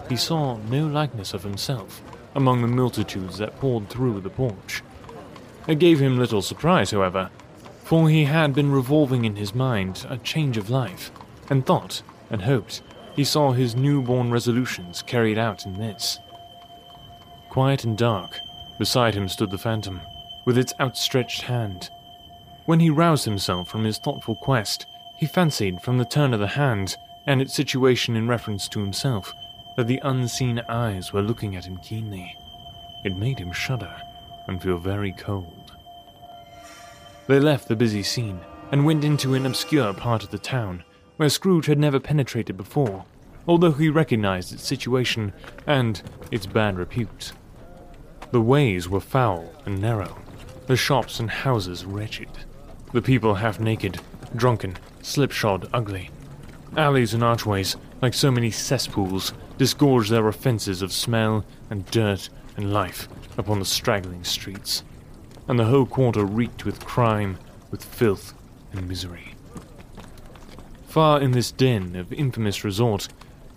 he 0.07 0.15
saw 0.15 0.57
no 0.69 0.85
likeness 0.85 1.33
of 1.33 1.41
himself 1.41 2.03
among 2.35 2.61
the 2.61 2.67
multitudes 2.67 3.39
that 3.39 3.59
poured 3.59 3.89
through 3.89 4.21
the 4.21 4.29
porch. 4.29 4.83
It 5.67 5.79
gave 5.79 5.99
him 5.99 6.19
little 6.19 6.43
surprise, 6.43 6.91
however, 6.91 7.31
for 7.83 8.07
he 8.07 8.25
had 8.25 8.53
been 8.53 8.71
revolving 8.71 9.25
in 9.25 9.37
his 9.37 9.55
mind 9.55 10.05
a 10.07 10.19
change 10.19 10.55
of 10.55 10.69
life, 10.69 11.09
and 11.49 11.65
thought 11.65 12.03
and 12.29 12.43
hoped 12.43 12.83
he 13.15 13.23
saw 13.23 13.53
his 13.53 13.75
newborn 13.75 14.29
resolutions 14.29 15.01
carried 15.01 15.39
out 15.39 15.65
in 15.65 15.79
this. 15.79 16.19
Quiet 17.49 17.85
and 17.85 17.97
dark, 17.97 18.39
beside 18.77 19.15
him 19.15 19.27
stood 19.27 19.49
the 19.49 19.57
phantom, 19.57 19.99
with 20.45 20.59
its 20.59 20.75
outstretched 20.79 21.41
hand. 21.41 21.89
When 22.67 22.79
he 22.79 22.91
roused 22.91 23.25
himself 23.25 23.67
from 23.67 23.83
his 23.83 23.97
thoughtful 23.97 24.35
quest, 24.35 24.85
he 25.21 25.27
fancied 25.27 25.79
from 25.83 25.99
the 25.99 26.03
turn 26.03 26.33
of 26.33 26.39
the 26.39 26.47
hand 26.47 26.97
and 27.27 27.43
its 27.43 27.53
situation 27.53 28.15
in 28.15 28.27
reference 28.27 28.67
to 28.67 28.79
himself 28.79 29.31
that 29.77 29.85
the 29.85 30.01
unseen 30.03 30.59
eyes 30.67 31.13
were 31.13 31.21
looking 31.21 31.55
at 31.55 31.63
him 31.63 31.77
keenly. 31.77 32.35
It 33.05 33.15
made 33.15 33.37
him 33.37 33.51
shudder 33.51 33.95
and 34.47 34.59
feel 34.59 34.79
very 34.79 35.13
cold. 35.13 35.73
They 37.27 37.39
left 37.39 37.67
the 37.67 37.75
busy 37.75 38.01
scene 38.01 38.39
and 38.71 38.83
went 38.83 39.03
into 39.03 39.35
an 39.35 39.45
obscure 39.45 39.93
part 39.93 40.23
of 40.23 40.31
the 40.31 40.39
town 40.39 40.83
where 41.17 41.29
Scrooge 41.29 41.67
had 41.67 41.77
never 41.77 41.99
penetrated 41.99 42.57
before, 42.57 43.05
although 43.47 43.73
he 43.73 43.89
recognized 43.89 44.51
its 44.51 44.65
situation 44.65 45.33
and 45.67 46.01
its 46.31 46.47
bad 46.47 46.79
repute. 46.79 47.33
The 48.31 48.41
ways 48.41 48.89
were 48.89 48.99
foul 48.99 49.53
and 49.67 49.79
narrow, 49.79 50.17
the 50.65 50.75
shops 50.75 51.19
and 51.19 51.29
houses 51.29 51.85
wretched, 51.85 52.29
the 52.91 53.03
people 53.03 53.35
half 53.35 53.59
naked, 53.59 53.99
drunken, 54.35 54.77
slipshod, 55.01 55.69
ugly. 55.73 56.09
Alleys 56.77 57.13
and 57.13 57.23
archways, 57.23 57.75
like 58.01 58.13
so 58.13 58.31
many 58.31 58.49
cesspools, 58.49 59.33
disgorged 59.57 60.09
their 60.09 60.27
offences 60.27 60.81
of 60.81 60.91
smell 60.91 61.45
and 61.69 61.85
dirt 61.91 62.29
and 62.57 62.73
life 62.73 63.07
upon 63.37 63.59
the 63.59 63.65
straggling 63.65 64.23
streets, 64.23 64.83
and 65.47 65.59
the 65.59 65.65
whole 65.65 65.85
quarter 65.85 66.25
reeked 66.25 66.65
with 66.65 66.85
crime, 66.85 67.37
with 67.69 67.83
filth 67.83 68.33
and 68.71 68.87
misery. 68.87 69.35
Far 70.87 71.21
in 71.21 71.31
this 71.31 71.51
den 71.51 71.95
of 71.95 72.11
infamous 72.11 72.63
resort, 72.63 73.07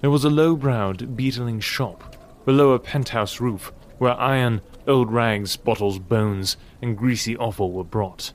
there 0.00 0.10
was 0.10 0.24
a 0.24 0.30
low-browed, 0.30 1.16
beetling 1.16 1.60
shop, 1.60 2.16
below 2.44 2.72
a 2.72 2.78
penthouse 2.78 3.40
roof, 3.40 3.72
where 3.98 4.12
iron, 4.14 4.60
old 4.86 5.10
rags, 5.10 5.56
bottles, 5.56 5.98
bones, 5.98 6.56
and 6.82 6.96
greasy 6.98 7.36
offal 7.36 7.72
were 7.72 7.84
brought. 7.84 8.32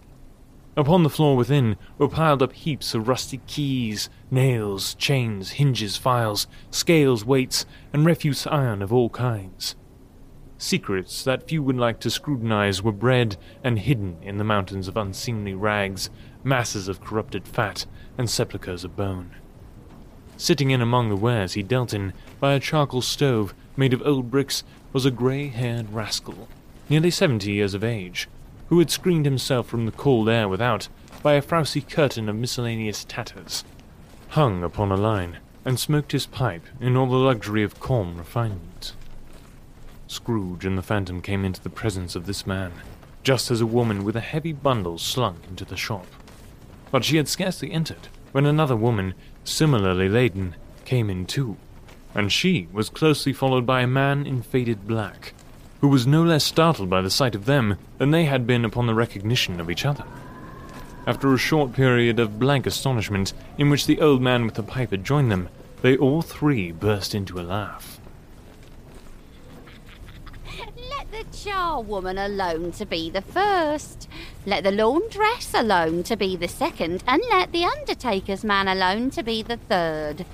Upon 0.77 1.03
the 1.03 1.09
floor 1.09 1.35
within 1.35 1.75
were 1.97 2.07
piled 2.07 2.41
up 2.41 2.53
heaps 2.53 2.93
of 2.93 3.07
rusty 3.07 3.41
keys, 3.47 4.09
nails, 4.31 4.93
chains, 4.95 5.51
hinges, 5.51 5.97
files, 5.97 6.47
scales, 6.71 7.25
weights, 7.25 7.65
and 7.91 8.05
refuse 8.05 8.47
iron 8.47 8.81
of 8.81 8.93
all 8.93 9.09
kinds. 9.09 9.75
Secrets 10.57 11.23
that 11.23 11.47
few 11.47 11.63
would 11.63 11.77
like 11.77 11.99
to 12.01 12.09
scrutinize 12.09 12.83
were 12.83 12.91
bred 12.91 13.37
and 13.63 13.79
hidden 13.79 14.17
in 14.21 14.37
the 14.37 14.43
mountains 14.43 14.87
of 14.87 14.97
unseemly 14.97 15.53
rags, 15.53 16.09
masses 16.43 16.87
of 16.87 17.01
corrupted 17.01 17.47
fat, 17.47 17.85
and 18.17 18.29
sepulchres 18.29 18.83
of 18.83 18.95
bone. 18.95 19.31
Sitting 20.37 20.69
in 20.71 20.81
among 20.81 21.09
the 21.09 21.15
wares 21.15 21.53
he 21.53 21.63
dealt 21.63 21.93
in 21.93 22.13
by 22.39 22.53
a 22.53 22.59
charcoal 22.59 23.01
stove 23.01 23.53
made 23.75 23.93
of 23.93 24.01
old 24.05 24.29
bricks 24.29 24.63
was 24.93 25.05
a 25.05 25.11
grey 25.11 25.47
haired 25.47 25.93
rascal, 25.93 26.47
nearly 26.89 27.11
seventy 27.11 27.53
years 27.53 27.73
of 27.73 27.83
age, 27.83 28.27
who 28.69 28.79
had 28.79 28.91
screened 28.91 29.25
himself 29.25 29.67
from 29.67 29.85
the 29.85 29.91
cold 29.91 30.29
air 30.29 30.47
without 30.47 30.87
by 31.21 31.33
a 31.33 31.41
frowsy 31.41 31.81
curtain 31.81 32.29
of 32.29 32.35
miscellaneous 32.35 33.03
tatters, 33.03 33.63
hung 34.29 34.63
upon 34.63 34.91
a 34.91 34.97
line, 34.97 35.37
and 35.65 35.79
smoked 35.79 36.11
his 36.11 36.27
pipe 36.27 36.65
in 36.79 36.95
all 36.95 37.07
the 37.07 37.15
luxury 37.15 37.63
of 37.63 37.79
calm 37.79 38.17
refinement. 38.17 38.93
Scrooge 40.07 40.65
and 40.65 40.77
the 40.77 40.83
Phantom 40.83 41.21
came 41.21 41.43
into 41.43 41.61
the 41.61 41.69
presence 41.69 42.15
of 42.15 42.25
this 42.25 42.47
man, 42.47 42.71
just 43.23 43.51
as 43.51 43.59
a 43.59 43.65
woman 43.65 44.03
with 44.03 44.15
a 44.15 44.21
heavy 44.21 44.53
bundle 44.53 44.97
slunk 44.97 45.39
into 45.49 45.65
the 45.65 45.77
shop. 45.77 46.05
But 46.91 47.03
she 47.03 47.17
had 47.17 47.27
scarcely 47.27 47.71
entered 47.71 48.07
when 48.31 48.45
another 48.45 48.75
woman, 48.75 49.13
similarly 49.43 50.09
laden, 50.09 50.55
came 50.85 51.09
in 51.09 51.25
too, 51.25 51.57
and 52.15 52.31
she 52.31 52.67
was 52.71 52.89
closely 52.89 53.33
followed 53.33 53.65
by 53.65 53.81
a 53.81 53.87
man 53.87 54.25
in 54.25 54.41
faded 54.41 54.87
black, 54.87 55.33
who 55.81 55.87
was 55.87 56.07
no 56.07 56.23
less 56.23 56.43
startled 56.43 56.89
by 56.89 57.01
the 57.01 57.09
sight 57.09 57.35
of 57.35 57.45
them 57.45 57.77
than 57.97 58.11
they 58.11 58.25
had 58.25 58.45
been 58.45 58.65
upon 58.65 58.87
the 58.87 58.93
recognition 58.93 59.59
of 59.59 59.69
each 59.69 59.85
other. 59.85 60.03
After 61.07 61.33
a 61.33 61.37
short 61.37 61.73
period 61.73 62.19
of 62.19 62.39
blank 62.39 62.65
astonishment, 62.65 63.33
in 63.57 63.69
which 63.69 63.85
the 63.85 64.01
old 64.01 64.21
man 64.21 64.45
with 64.45 64.55
the 64.55 64.63
pipe 64.63 64.91
had 64.91 65.03
joined 65.03 65.31
them, 65.31 65.49
they 65.81 65.95
all 65.97 66.21
three 66.21 66.71
burst 66.71 67.15
into 67.15 67.39
a 67.39 67.41
laugh. 67.41 67.99
Let 70.89 71.11
the 71.11 71.23
charwoman 71.37 72.23
alone 72.23 72.73
to 72.73 72.85
be 72.85 73.09
the 73.09 73.21
first. 73.21 74.09
Let 74.45 74.63
the 74.63 74.71
laundress 74.71 75.53
alone 75.53 76.03
to 76.03 76.17
be 76.17 76.35
the 76.35 76.47
second, 76.47 77.03
and 77.07 77.21
let 77.29 77.51
the 77.51 77.65
undertaker's 77.65 78.43
man 78.43 78.67
alone 78.67 79.09
to 79.11 79.23
be 79.23 79.41
the 79.41 79.57
third. 79.57 80.25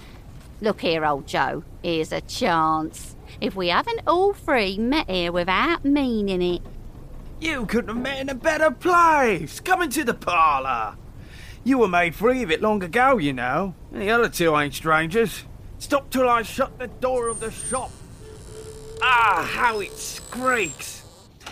Look 0.62 0.82
here, 0.82 1.06
old 1.06 1.28
Joe, 1.28 1.64
here's 1.84 2.12
a 2.12 2.22
chance. 2.22 3.15
If 3.42 3.56
we 3.56 3.70
haven't 3.70 4.02
all 4.08 4.34
three 4.34 4.78
met 4.78 5.10
here 5.10 5.32
without 5.32 5.84
meaning 5.84 6.42
it. 6.42 6.62
You 7.40 7.66
couldn't 7.66 7.90
have 7.90 8.04
met 8.04 8.22
in 8.22 8.30
a 8.30 8.36
better 8.36 8.72
place. 8.72 9.60
Come 9.60 9.82
into 9.82 10.04
the 10.04 10.14
parlour. 10.14 10.98
You 11.64 11.80
were 11.80 11.88
made 11.88 12.16
free 12.16 12.44
of 12.44 12.52
it 12.52 12.62
long 12.62 12.84
ago, 12.84 13.18
you 13.18 13.34
know. 13.34 13.76
And 13.92 14.02
the 14.02 14.12
other 14.12 14.30
two 14.30 14.56
ain't 14.56 14.74
strangers. 14.74 15.44
Stop 15.80 16.10
till 16.10 16.30
I 16.30 16.44
shut 16.44 16.80
the 16.80 16.88
door 16.88 17.28
of 17.28 17.40
the 17.40 17.52
shop. 17.52 17.92
Ah, 19.02 19.48
how 19.52 19.80
it 19.80 19.98
squeaks. 19.98 21.04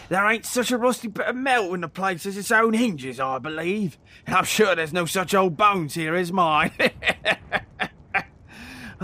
There 0.09 0.25
ain't 0.29 0.45
such 0.45 0.71
a 0.71 0.77
rusty 0.77 1.07
bit 1.07 1.25
of 1.25 1.35
metal 1.35 1.73
in 1.73 1.81
the 1.81 1.87
place 1.87 2.25
as 2.25 2.37
its 2.37 2.51
own 2.51 2.73
hinges, 2.73 3.19
I 3.19 3.39
believe. 3.39 3.97
And 4.25 4.35
I'm 4.35 4.43
sure 4.45 4.75
there's 4.75 4.93
no 4.93 5.05
such 5.05 5.33
old 5.33 5.57
bones 5.57 5.95
here 5.95 6.15
as 6.15 6.31
mine. 6.31 6.71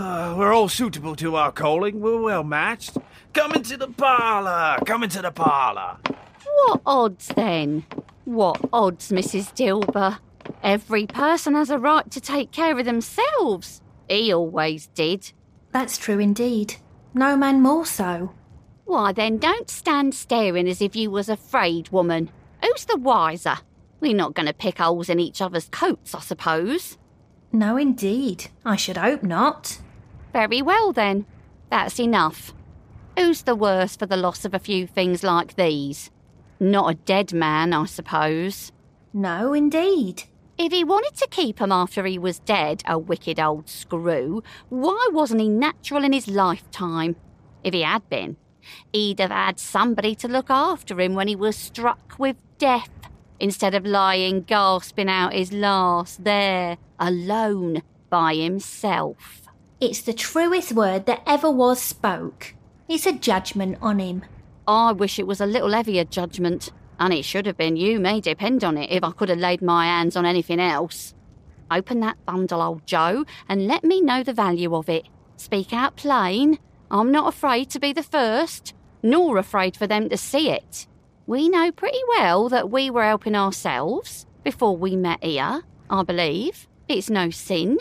Uh, 0.00 0.34
we're 0.34 0.54
all 0.54 0.66
suitable 0.66 1.14
to 1.14 1.36
our 1.36 1.52
calling. 1.52 2.00
We're 2.00 2.22
well 2.22 2.42
matched. 2.42 2.96
Come 3.34 3.52
into 3.52 3.76
the 3.76 3.88
parlour. 3.88 4.78
Come 4.86 5.02
into 5.02 5.20
the 5.20 5.30
parlour. 5.30 5.98
What 6.64 6.80
odds 6.86 7.28
then? 7.28 7.84
What 8.24 8.58
odds, 8.72 9.10
Mrs. 9.10 9.52
Dilber? 9.54 10.18
Every 10.62 11.06
person 11.06 11.54
has 11.54 11.68
a 11.68 11.76
right 11.76 12.10
to 12.12 12.18
take 12.18 12.50
care 12.50 12.78
of 12.78 12.86
themselves. 12.86 13.82
He 14.08 14.32
always 14.32 14.86
did. 14.86 15.32
That's 15.70 15.98
true 15.98 16.18
indeed. 16.18 16.76
No 17.12 17.36
man 17.36 17.60
more 17.60 17.84
so. 17.84 18.32
Why 18.86 19.12
then, 19.12 19.36
don't 19.36 19.68
stand 19.68 20.14
staring 20.14 20.66
as 20.66 20.80
if 20.80 20.96
you 20.96 21.10
was 21.10 21.28
afraid, 21.28 21.90
woman. 21.90 22.30
Who's 22.64 22.86
the 22.86 22.96
wiser? 22.96 23.58
We're 24.00 24.16
not 24.16 24.32
going 24.32 24.46
to 24.46 24.54
pick 24.54 24.78
holes 24.78 25.10
in 25.10 25.20
each 25.20 25.42
other's 25.42 25.68
coats, 25.68 26.14
I 26.14 26.20
suppose. 26.20 26.96
No, 27.52 27.76
indeed. 27.76 28.46
I 28.64 28.76
should 28.76 28.96
hope 28.96 29.22
not. 29.22 29.78
Very 30.32 30.62
well 30.62 30.92
then. 30.92 31.26
That's 31.70 32.00
enough. 32.00 32.52
Who's 33.18 33.42
the 33.42 33.56
worse 33.56 33.96
for 33.96 34.06
the 34.06 34.16
loss 34.16 34.44
of 34.44 34.54
a 34.54 34.58
few 34.58 34.86
things 34.86 35.22
like 35.22 35.56
these? 35.56 36.10
Not 36.58 36.90
a 36.90 36.94
dead 36.94 37.32
man, 37.32 37.72
I 37.72 37.86
suppose. 37.86 38.72
No, 39.12 39.52
indeed. 39.52 40.24
If 40.58 40.72
he 40.72 40.84
wanted 40.84 41.16
to 41.16 41.28
keep 41.30 41.60
'em 41.60 41.72
after 41.72 42.04
he 42.04 42.18
was 42.18 42.38
dead, 42.40 42.82
a 42.86 42.98
wicked 42.98 43.40
old 43.40 43.68
screw, 43.68 44.42
why 44.68 45.08
wasn't 45.10 45.40
he 45.40 45.48
natural 45.48 46.04
in 46.04 46.12
his 46.12 46.28
lifetime? 46.28 47.16
If 47.64 47.72
he 47.72 47.82
had 47.82 48.08
been, 48.10 48.36
he'd 48.92 49.20
have 49.20 49.30
had 49.30 49.58
somebody 49.58 50.14
to 50.16 50.28
look 50.28 50.50
after 50.50 51.00
him 51.00 51.14
when 51.14 51.28
he 51.28 51.36
was 51.36 51.56
struck 51.56 52.14
with 52.18 52.36
death, 52.58 52.90
instead 53.38 53.74
of 53.74 53.86
lying 53.86 54.42
gasping 54.42 55.08
out 55.08 55.32
his 55.32 55.52
last 55.52 56.24
there, 56.24 56.76
alone, 56.98 57.82
by 58.10 58.34
himself. 58.34 59.39
It's 59.80 60.02
the 60.02 60.12
truest 60.12 60.72
word 60.72 61.06
that 61.06 61.22
ever 61.26 61.50
was 61.50 61.80
spoke. 61.80 62.54
It's 62.86 63.06
a 63.06 63.12
judgment 63.12 63.78
on 63.80 63.98
him. 63.98 64.26
I 64.68 64.92
wish 64.92 65.18
it 65.18 65.26
was 65.26 65.40
a 65.40 65.46
little 65.46 65.72
heavier 65.72 66.04
judgment, 66.04 66.70
and 66.98 67.14
it 67.14 67.24
should 67.24 67.46
have 67.46 67.56
been, 67.56 67.76
you 67.76 67.98
may 67.98 68.20
depend 68.20 68.62
on 68.62 68.76
it, 68.76 68.90
if 68.90 69.02
I 69.02 69.12
could 69.12 69.30
have 69.30 69.38
laid 69.38 69.62
my 69.62 69.86
hands 69.86 70.16
on 70.16 70.26
anything 70.26 70.60
else. 70.60 71.14
Open 71.70 72.00
that 72.00 72.22
bundle, 72.26 72.60
old 72.60 72.86
Joe, 72.86 73.24
and 73.48 73.66
let 73.66 73.82
me 73.82 74.02
know 74.02 74.22
the 74.22 74.34
value 74.34 74.74
of 74.74 74.90
it. 74.90 75.06
Speak 75.38 75.72
out 75.72 75.96
plain. 75.96 76.58
I'm 76.90 77.10
not 77.10 77.32
afraid 77.32 77.70
to 77.70 77.80
be 77.80 77.94
the 77.94 78.02
first, 78.02 78.74
nor 79.02 79.38
afraid 79.38 79.78
for 79.78 79.86
them 79.86 80.10
to 80.10 80.16
see 80.18 80.50
it. 80.50 80.86
We 81.26 81.48
know 81.48 81.72
pretty 81.72 82.02
well 82.18 82.50
that 82.50 82.70
we 82.70 82.90
were 82.90 83.04
helping 83.04 83.34
ourselves 83.34 84.26
before 84.44 84.76
we 84.76 84.94
met 84.94 85.24
here, 85.24 85.62
I 85.88 86.02
believe. 86.02 86.68
It's 86.86 87.08
no 87.08 87.30
sin. 87.30 87.78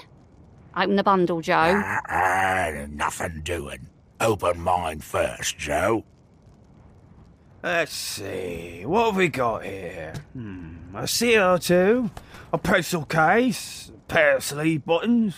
Open 0.80 0.96
the 0.96 1.04
bundle, 1.04 1.42
Joe. 1.42 1.82
Ah, 2.10 2.72
nothing 2.90 3.42
doing. 3.44 3.90
Open 4.22 4.62
mine 4.62 5.02
first, 5.02 5.58
Joe. 5.58 6.06
Let's 7.62 7.92
see. 7.92 8.84
What 8.86 9.08
have 9.08 9.16
we 9.18 9.28
got 9.28 9.66
here? 9.66 10.14
Hmm, 10.32 10.96
a 10.96 11.02
CO2, 11.02 12.10
a 12.54 12.58
pencil 12.58 13.04
case, 13.04 13.92
a 13.94 14.00
pair 14.08 14.38
of 14.38 14.44
sleeve 14.46 14.86
buttons, 14.86 15.36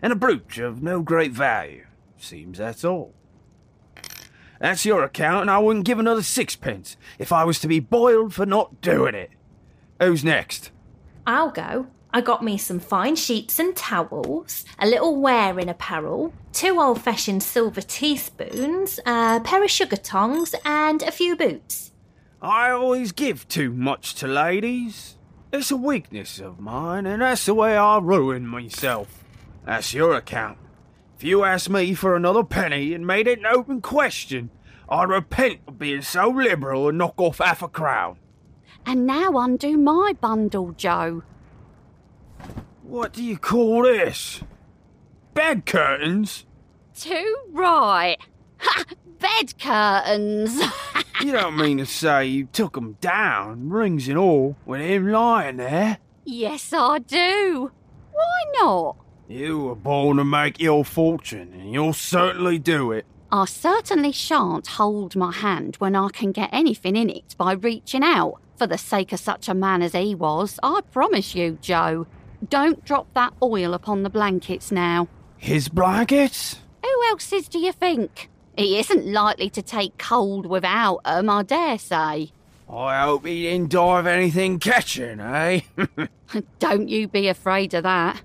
and 0.00 0.12
a 0.12 0.16
brooch 0.16 0.58
of 0.58 0.80
no 0.80 1.02
great 1.02 1.32
value. 1.32 1.86
Seems 2.16 2.58
that's 2.58 2.84
all. 2.84 3.14
That's 4.60 4.86
your 4.86 5.02
account, 5.02 5.42
and 5.42 5.50
I 5.50 5.58
wouldn't 5.58 5.86
give 5.86 5.98
another 5.98 6.22
sixpence 6.22 6.96
if 7.18 7.32
I 7.32 7.42
was 7.42 7.58
to 7.60 7.68
be 7.68 7.80
boiled 7.80 8.32
for 8.32 8.46
not 8.46 8.80
doing 8.80 9.16
it. 9.16 9.30
Who's 10.00 10.22
next? 10.22 10.70
I'll 11.26 11.50
go. 11.50 11.88
I 12.14 12.20
got 12.20 12.44
me 12.44 12.56
some 12.58 12.78
fine 12.78 13.16
sheets 13.16 13.58
and 13.58 13.74
towels, 13.74 14.64
a 14.78 14.86
little 14.86 15.20
wearing 15.20 15.68
apparel, 15.68 16.32
two 16.52 16.80
old 16.80 17.02
fashioned 17.02 17.42
silver 17.42 17.80
teaspoons, 17.82 19.00
a 19.04 19.40
pair 19.42 19.64
of 19.64 19.68
sugar 19.68 19.96
tongs, 19.96 20.54
and 20.64 21.02
a 21.02 21.10
few 21.10 21.34
boots. 21.34 21.90
I 22.40 22.70
always 22.70 23.10
give 23.10 23.48
too 23.48 23.72
much 23.72 24.14
to 24.14 24.28
ladies. 24.28 25.16
It's 25.52 25.72
a 25.72 25.76
weakness 25.76 26.38
of 26.38 26.60
mine, 26.60 27.04
and 27.04 27.20
that's 27.20 27.46
the 27.46 27.54
way 27.54 27.76
I 27.76 27.98
ruin 27.98 28.46
myself. 28.46 29.24
That's 29.66 29.92
your 29.92 30.14
account. 30.14 30.58
If 31.16 31.24
you 31.24 31.42
asked 31.42 31.68
me 31.68 31.94
for 31.94 32.14
another 32.14 32.44
penny 32.44 32.94
and 32.94 33.04
made 33.04 33.26
it 33.26 33.40
an 33.40 33.46
open 33.46 33.80
question, 33.80 34.50
I'd 34.88 35.08
repent 35.08 35.62
of 35.66 35.80
being 35.80 36.02
so 36.02 36.28
liberal 36.28 36.88
and 36.90 36.98
knock 36.98 37.20
off 37.20 37.38
half 37.38 37.60
a 37.60 37.66
crown. 37.66 38.18
And 38.86 39.04
now 39.04 39.36
undo 39.36 39.76
my 39.76 40.12
bundle, 40.20 40.74
Joe. 40.76 41.24
What 42.84 43.14
do 43.14 43.24
you 43.24 43.38
call 43.38 43.82
this? 43.82 44.42
Bed 45.32 45.64
curtains? 45.64 46.44
Too 46.94 47.36
right. 47.50 48.18
Ha! 48.58 48.84
Bed 49.18 49.58
curtains. 49.58 50.60
you 51.22 51.32
don't 51.32 51.56
mean 51.56 51.78
to 51.78 51.86
say 51.86 52.26
you 52.26 52.44
took 52.52 52.76
'em 52.76 52.98
down, 53.00 53.70
rings 53.70 54.06
and 54.06 54.18
all, 54.18 54.56
with 54.66 54.80
him 54.82 55.08
lying 55.08 55.56
there? 55.56 55.98
yes, 56.26 56.72
I 56.72 56.98
do. 56.98 57.70
Why 58.12 58.42
not? 58.60 58.96
You 59.28 59.60
were 59.60 59.74
born 59.74 60.18
to 60.18 60.24
make 60.24 60.60
your 60.60 60.84
fortune, 60.84 61.52
and 61.54 61.72
you'll 61.72 61.94
certainly 61.94 62.58
do 62.58 62.92
it. 62.92 63.06
I 63.32 63.46
certainly 63.46 64.12
shan't 64.12 64.66
hold 64.66 65.16
my 65.16 65.32
hand 65.32 65.76
when 65.76 65.96
I 65.96 66.08
can 66.10 66.32
get 66.32 66.50
anything 66.52 66.96
in 66.96 67.08
it 67.10 67.34
by 67.38 67.52
reaching 67.52 68.04
out 68.04 68.40
for 68.56 68.66
the 68.66 68.78
sake 68.78 69.12
of 69.12 69.20
such 69.20 69.48
a 69.48 69.54
man 69.54 69.80
as 69.82 69.92
he 69.92 70.14
was. 70.14 70.60
I 70.62 70.82
promise 70.92 71.34
you, 71.34 71.58
Joe. 71.60 72.06
Don't 72.50 72.84
drop 72.84 73.12
that 73.14 73.32
oil 73.42 73.74
upon 73.74 74.02
the 74.02 74.10
blankets 74.10 74.70
now. 74.72 75.08
His 75.36 75.68
blankets? 75.68 76.58
Who 76.82 77.02
else's 77.10 77.48
do 77.48 77.58
you 77.58 77.72
think? 77.72 78.28
He 78.56 78.78
isn't 78.78 79.06
likely 79.06 79.50
to 79.50 79.62
take 79.62 79.98
cold 79.98 80.46
without 80.46 81.00
'em, 81.04 81.28
I 81.30 81.42
dare 81.42 81.78
say. 81.78 82.32
I 82.68 83.02
hope 83.02 83.26
he 83.26 83.42
didn't 83.42 83.70
die 83.70 84.00
of 84.00 84.06
anything 84.06 84.58
catching, 84.58 85.20
eh? 85.20 85.60
Don't 86.58 86.88
you 86.88 87.08
be 87.08 87.28
afraid 87.28 87.74
of 87.74 87.82
that. 87.82 88.22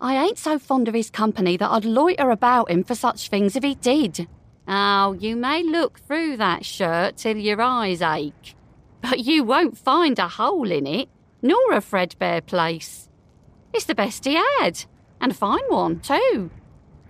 I 0.00 0.16
ain't 0.16 0.38
so 0.38 0.58
fond 0.58 0.88
of 0.88 0.94
his 0.94 1.10
company 1.10 1.56
that 1.56 1.70
I'd 1.70 1.84
loiter 1.84 2.30
about 2.30 2.70
him 2.70 2.84
for 2.84 2.94
such 2.94 3.28
things 3.28 3.56
if 3.56 3.62
he 3.64 3.74
did. 3.76 4.28
Oh, 4.66 5.12
you 5.14 5.36
may 5.36 5.62
look 5.62 6.00
through 6.00 6.36
that 6.36 6.64
shirt 6.64 7.16
till 7.16 7.36
your 7.36 7.60
eyes 7.62 8.02
ache, 8.02 8.54
but 9.00 9.20
you 9.20 9.42
won't 9.42 9.78
find 9.78 10.18
a 10.18 10.28
hole 10.28 10.70
in 10.70 10.86
it, 10.86 11.08
nor 11.40 11.72
a 11.72 11.80
threadbare 11.80 12.42
place. 12.42 13.07
It's 13.72 13.84
the 13.84 13.94
best 13.94 14.24
he 14.24 14.34
had, 14.34 14.84
and 15.20 15.32
a 15.32 15.34
fine 15.34 15.64
one, 15.68 16.00
too. 16.00 16.50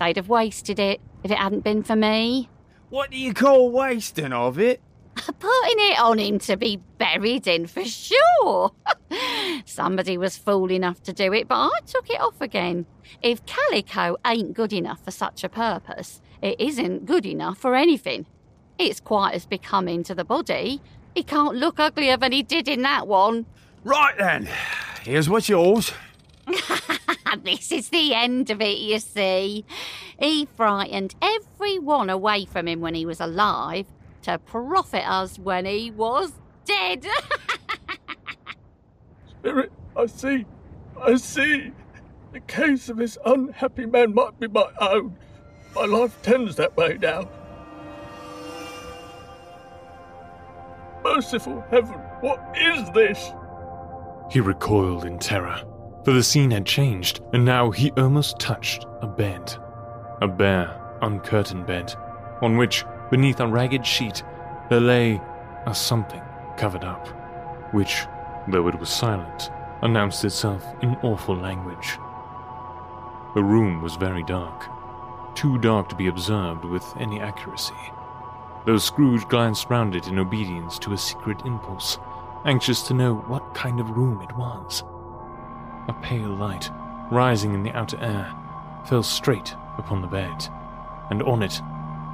They'd 0.00 0.16
have 0.16 0.28
wasted 0.28 0.78
it 0.78 1.00
if 1.22 1.30
it 1.30 1.38
hadn't 1.38 1.64
been 1.64 1.82
for 1.82 1.96
me. 1.96 2.48
What 2.90 3.10
do 3.10 3.16
you 3.16 3.34
call 3.34 3.70
wasting 3.70 4.32
of 4.32 4.58
it? 4.58 4.80
Putting 5.16 5.78
it 5.78 5.98
on 6.00 6.18
him 6.18 6.38
to 6.40 6.56
be 6.56 6.80
buried 6.98 7.46
in 7.46 7.66
for 7.66 7.84
sure. 7.84 8.72
Somebody 9.64 10.16
was 10.16 10.38
fool 10.38 10.70
enough 10.70 11.02
to 11.02 11.12
do 11.12 11.32
it, 11.32 11.48
but 11.48 11.56
I 11.56 11.80
took 11.86 12.08
it 12.08 12.20
off 12.20 12.40
again. 12.40 12.86
If 13.22 13.44
calico 13.46 14.16
ain't 14.26 14.54
good 14.54 14.72
enough 14.72 15.04
for 15.04 15.10
such 15.10 15.42
a 15.44 15.48
purpose, 15.48 16.20
it 16.40 16.60
isn't 16.60 17.06
good 17.06 17.26
enough 17.26 17.58
for 17.58 17.74
anything. 17.74 18.26
It's 18.78 19.00
quite 19.00 19.34
as 19.34 19.44
becoming 19.44 20.04
to 20.04 20.14
the 20.14 20.24
body. 20.24 20.80
He 21.14 21.24
can't 21.24 21.56
look 21.56 21.80
uglier 21.80 22.16
than 22.16 22.32
he 22.32 22.42
did 22.42 22.68
in 22.68 22.82
that 22.82 23.08
one. 23.08 23.46
Right 23.82 24.16
then, 24.16 24.48
here's 25.02 25.28
what's 25.28 25.48
yours. 25.48 25.92
this 27.44 27.72
is 27.72 27.90
the 27.90 28.14
end 28.14 28.50
of 28.50 28.60
it, 28.60 28.78
you 28.78 28.98
see. 28.98 29.64
He 30.18 30.46
frightened 30.56 31.14
everyone 31.22 32.10
away 32.10 32.44
from 32.44 32.68
him 32.68 32.80
when 32.80 32.94
he 32.94 33.06
was 33.06 33.20
alive 33.20 33.86
to 34.22 34.38
profit 34.38 35.08
us 35.08 35.38
when 35.38 35.64
he 35.64 35.90
was 35.90 36.32
dead. 36.64 37.06
Spirit, 39.40 39.72
I 39.96 40.06
see. 40.06 40.46
I 41.00 41.16
see. 41.16 41.72
The 42.32 42.40
case 42.40 42.88
of 42.88 42.98
this 42.98 43.16
unhappy 43.24 43.86
man 43.86 44.14
might 44.14 44.38
be 44.38 44.48
my 44.48 44.68
own. 44.80 45.16
My 45.74 45.84
life 45.84 46.20
tends 46.22 46.56
that 46.56 46.76
way 46.76 46.98
now. 47.00 47.28
Merciful 51.04 51.64
heaven, 51.70 51.94
what 52.20 52.54
is 52.56 52.90
this? 52.90 53.32
He 54.30 54.40
recoiled 54.40 55.04
in 55.04 55.18
terror, 55.18 55.62
for 56.08 56.14
the 56.14 56.22
scene 56.22 56.50
had 56.50 56.64
changed, 56.64 57.20
and 57.34 57.44
now 57.44 57.70
he 57.70 57.90
almost 57.98 58.38
touched 58.38 58.86
a 59.02 59.06
bed. 59.06 59.54
A 60.22 60.26
bare, 60.26 60.80
uncurtained 61.02 61.66
bed, 61.66 61.94
on 62.40 62.56
which, 62.56 62.82
beneath 63.10 63.40
a 63.40 63.46
ragged 63.46 63.84
sheet, 63.84 64.22
there 64.70 64.80
lay 64.80 65.20
a 65.66 65.74
something 65.74 66.22
covered 66.56 66.82
up, 66.82 67.08
which, 67.74 68.06
though 68.48 68.68
it 68.68 68.80
was 68.80 68.88
silent, 68.88 69.50
announced 69.82 70.24
itself 70.24 70.64
in 70.80 70.96
awful 71.02 71.36
language. 71.36 71.98
The 73.34 73.44
room 73.44 73.82
was 73.82 73.96
very 73.96 74.24
dark, 74.24 74.64
too 75.36 75.58
dark 75.58 75.90
to 75.90 75.94
be 75.94 76.06
observed 76.06 76.64
with 76.64 76.86
any 76.98 77.20
accuracy, 77.20 77.74
though 78.64 78.78
Scrooge 78.78 79.28
glanced 79.28 79.68
round 79.68 79.94
it 79.94 80.08
in 80.08 80.18
obedience 80.18 80.78
to 80.78 80.94
a 80.94 80.96
secret 80.96 81.42
impulse, 81.44 81.98
anxious 82.46 82.80
to 82.84 82.94
know 82.94 83.16
what 83.16 83.52
kind 83.52 83.78
of 83.78 83.90
room 83.90 84.22
it 84.22 84.34
was. 84.38 84.82
A 85.88 85.92
pale 86.02 86.28
light, 86.28 86.70
rising 87.10 87.54
in 87.54 87.62
the 87.62 87.72
outer 87.72 87.98
air, 88.00 88.32
fell 88.86 89.02
straight 89.02 89.54
upon 89.78 90.02
the 90.02 90.06
bed, 90.06 90.48
and 91.10 91.22
on 91.22 91.42
it, 91.42 91.60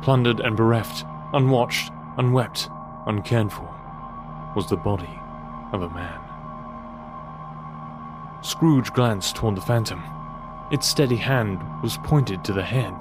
plundered 0.02 0.40
and 0.40 0.56
bereft, 0.56 1.04
unwatched, 1.32 1.90
unwept, 2.16 2.68
uncared 3.06 3.52
for, 3.52 3.68
was 4.54 4.68
the 4.68 4.76
body 4.76 5.18
of 5.72 5.82
a 5.82 5.90
man. 5.90 6.20
Scrooge 8.42 8.92
glanced 8.92 9.36
toward 9.36 9.56
the 9.56 9.60
phantom. 9.60 10.02
Its 10.70 10.86
steady 10.86 11.16
hand 11.16 11.60
was 11.82 11.98
pointed 11.98 12.44
to 12.44 12.52
the 12.52 12.62
head. 12.62 13.00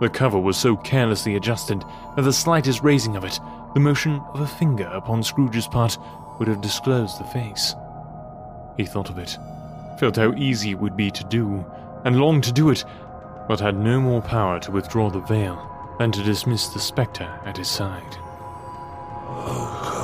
The 0.00 0.10
cover 0.10 0.38
was 0.38 0.56
so 0.56 0.76
carelessly 0.76 1.36
adjusted 1.36 1.84
that 2.14 2.22
the 2.22 2.32
slightest 2.32 2.82
raising 2.82 3.16
of 3.16 3.24
it, 3.24 3.40
the 3.74 3.80
motion 3.80 4.20
of 4.34 4.40
a 4.40 4.46
finger 4.46 4.88
upon 4.92 5.22
Scrooge's 5.22 5.66
part, 5.66 5.98
would 6.38 6.48
have 6.48 6.60
disclosed 6.60 7.18
the 7.18 7.24
face. 7.24 7.74
He 8.76 8.84
thought 8.84 9.08
of 9.08 9.18
it, 9.18 9.38
felt 9.98 10.16
how 10.16 10.32
easy 10.34 10.70
it 10.70 10.78
would 10.78 10.96
be 10.96 11.10
to 11.10 11.24
do, 11.24 11.64
and 12.04 12.20
longed 12.20 12.44
to 12.44 12.52
do 12.52 12.70
it, 12.70 12.84
but 13.48 13.60
had 13.60 13.76
no 13.76 14.00
more 14.00 14.22
power 14.22 14.60
to 14.60 14.70
withdraw 14.70 15.10
the 15.10 15.20
veil 15.20 15.70
than 15.98 16.12
to 16.12 16.22
dismiss 16.22 16.68
the 16.68 16.80
spectre 16.80 17.40
at 17.44 17.56
his 17.56 17.68
side. 17.68 18.16
Oh, 19.28 19.95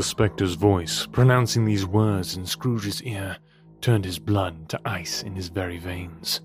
The 0.00 0.04
spectre's 0.04 0.54
voice, 0.54 1.04
pronouncing 1.04 1.66
these 1.66 1.84
words 1.84 2.34
in 2.34 2.46
Scrooge's 2.46 3.02
ear, 3.02 3.36
turned 3.82 4.06
his 4.06 4.18
blood 4.18 4.66
to 4.70 4.80
ice 4.82 5.22
in 5.22 5.36
his 5.36 5.48
very 5.50 5.76
veins. 5.76 6.40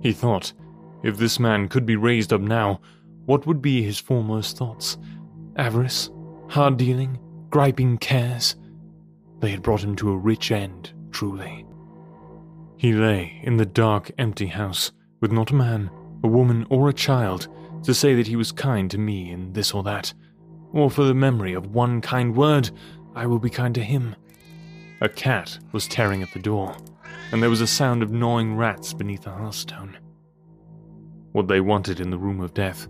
He 0.00 0.14
thought, 0.14 0.54
if 1.02 1.18
this 1.18 1.38
man 1.38 1.68
could 1.68 1.84
be 1.84 1.96
raised 1.96 2.32
up 2.32 2.40
now, 2.40 2.80
what 3.26 3.46
would 3.46 3.60
be 3.60 3.82
his 3.82 3.98
foremost 3.98 4.56
thoughts? 4.56 4.96
Avarice? 5.56 6.08
Hard 6.48 6.78
dealing? 6.78 7.18
Griping 7.50 7.98
cares? 7.98 8.56
They 9.40 9.50
had 9.50 9.60
brought 9.60 9.84
him 9.84 9.94
to 9.96 10.12
a 10.12 10.16
rich 10.16 10.50
end, 10.50 10.94
truly. 11.10 11.66
He 12.78 12.94
lay 12.94 13.42
in 13.42 13.58
the 13.58 13.66
dark, 13.66 14.10
empty 14.16 14.46
house, 14.46 14.90
with 15.20 15.32
not 15.32 15.50
a 15.50 15.54
man, 15.54 15.90
a 16.24 16.28
woman, 16.28 16.66
or 16.70 16.88
a 16.88 16.94
child 16.94 17.48
to 17.82 17.92
say 17.92 18.14
that 18.14 18.28
he 18.28 18.36
was 18.36 18.52
kind 18.52 18.90
to 18.90 18.96
me 18.96 19.30
in 19.30 19.52
this 19.52 19.74
or 19.74 19.82
that, 19.82 20.14
or 20.72 20.90
for 20.90 21.04
the 21.04 21.14
memory 21.14 21.54
of 21.54 21.74
one 21.74 22.00
kind 22.00 22.36
word, 22.36 22.70
I 23.14 23.26
will 23.26 23.38
be 23.38 23.50
kind 23.50 23.74
to 23.74 23.82
him. 23.82 24.14
A 25.00 25.08
cat 25.08 25.58
was 25.72 25.88
tearing 25.88 26.22
at 26.22 26.32
the 26.32 26.38
door, 26.38 26.76
and 27.32 27.42
there 27.42 27.50
was 27.50 27.60
a 27.60 27.66
sound 27.66 28.02
of 28.02 28.10
gnawing 28.10 28.56
rats 28.56 28.94
beneath 28.94 29.22
the 29.22 29.30
hearthstone. 29.30 29.98
What 31.32 31.48
they 31.48 31.60
wanted 31.60 32.00
in 32.00 32.10
the 32.10 32.18
room 32.18 32.40
of 32.40 32.54
death, 32.54 32.88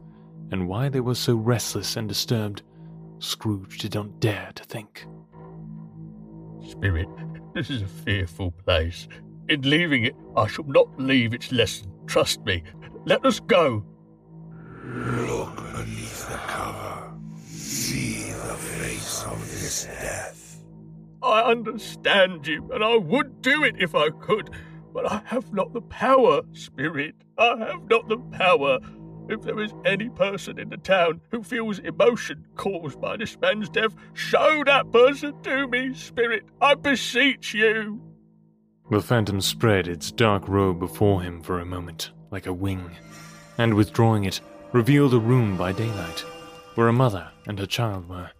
and 0.52 0.68
why 0.68 0.88
they 0.88 1.00
were 1.00 1.14
so 1.14 1.34
restless 1.34 1.96
and 1.96 2.08
disturbed, 2.08 2.62
Scrooge 3.18 3.78
did 3.78 3.94
not 3.94 4.20
dare 4.20 4.52
to 4.54 4.64
think. 4.64 5.06
Spirit, 6.68 7.08
this 7.54 7.70
is 7.70 7.82
a 7.82 7.86
fearful 7.86 8.50
place. 8.50 9.08
In 9.48 9.62
leaving 9.62 10.04
it, 10.04 10.16
I 10.36 10.46
shall 10.46 10.66
not 10.66 10.88
leave 10.98 11.32
its 11.32 11.52
lesson. 11.52 11.90
Trust 12.06 12.44
me. 12.44 12.62
Let 13.04 13.24
us 13.24 13.40
go. 13.40 13.84
Look 14.84 15.56
beneath 15.72 16.28
the 16.28 16.36
cover. 16.36 16.95
See 17.87 18.33
the 18.33 18.55
face 18.55 19.22
of 19.27 19.38
this 19.49 19.85
death. 19.85 20.64
I 21.22 21.42
understand 21.42 22.44
you, 22.44 22.68
and 22.75 22.83
I 22.83 22.96
would 22.96 23.40
do 23.42 23.62
it 23.62 23.77
if 23.79 23.94
I 23.94 24.11
could, 24.11 24.51
but 24.92 25.09
I 25.09 25.22
have 25.27 25.53
not 25.53 25.72
the 25.72 25.83
power, 25.83 26.40
Spirit. 26.51 27.14
I 27.38 27.57
have 27.59 27.88
not 27.88 28.09
the 28.09 28.18
power. 28.33 28.81
If 29.29 29.42
there 29.42 29.61
is 29.61 29.72
any 29.85 30.09
person 30.09 30.59
in 30.59 30.68
the 30.68 30.79
town 30.79 31.20
who 31.31 31.44
feels 31.44 31.79
emotion 31.79 32.44
caused 32.57 33.01
by 33.01 33.18
this 33.18 33.38
man's 33.40 33.68
death, 33.68 33.94
show 34.14 34.64
that 34.64 34.90
person 34.90 35.40
to 35.44 35.68
me, 35.68 35.94
Spirit. 35.94 36.42
I 36.61 36.75
beseech 36.75 37.55
you. 37.55 38.03
The 38.90 39.01
phantom 39.01 39.40
spread 39.40 39.87
its 39.87 40.11
dark 40.11 40.49
robe 40.49 40.81
before 40.81 41.22
him 41.22 41.40
for 41.40 41.61
a 41.61 41.64
moment, 41.64 42.11
like 42.33 42.46
a 42.46 42.53
wing, 42.53 42.90
and 43.59 43.75
withdrawing 43.75 44.25
it, 44.25 44.40
revealed 44.72 45.14
a 45.14 45.20
room 45.20 45.57
by 45.57 45.70
daylight, 45.70 46.25
where 46.76 46.88
a 46.88 46.92
mother 46.92 47.30
and 47.46 47.58
her 47.58 47.66
child 47.66 48.08
were. 48.08 48.30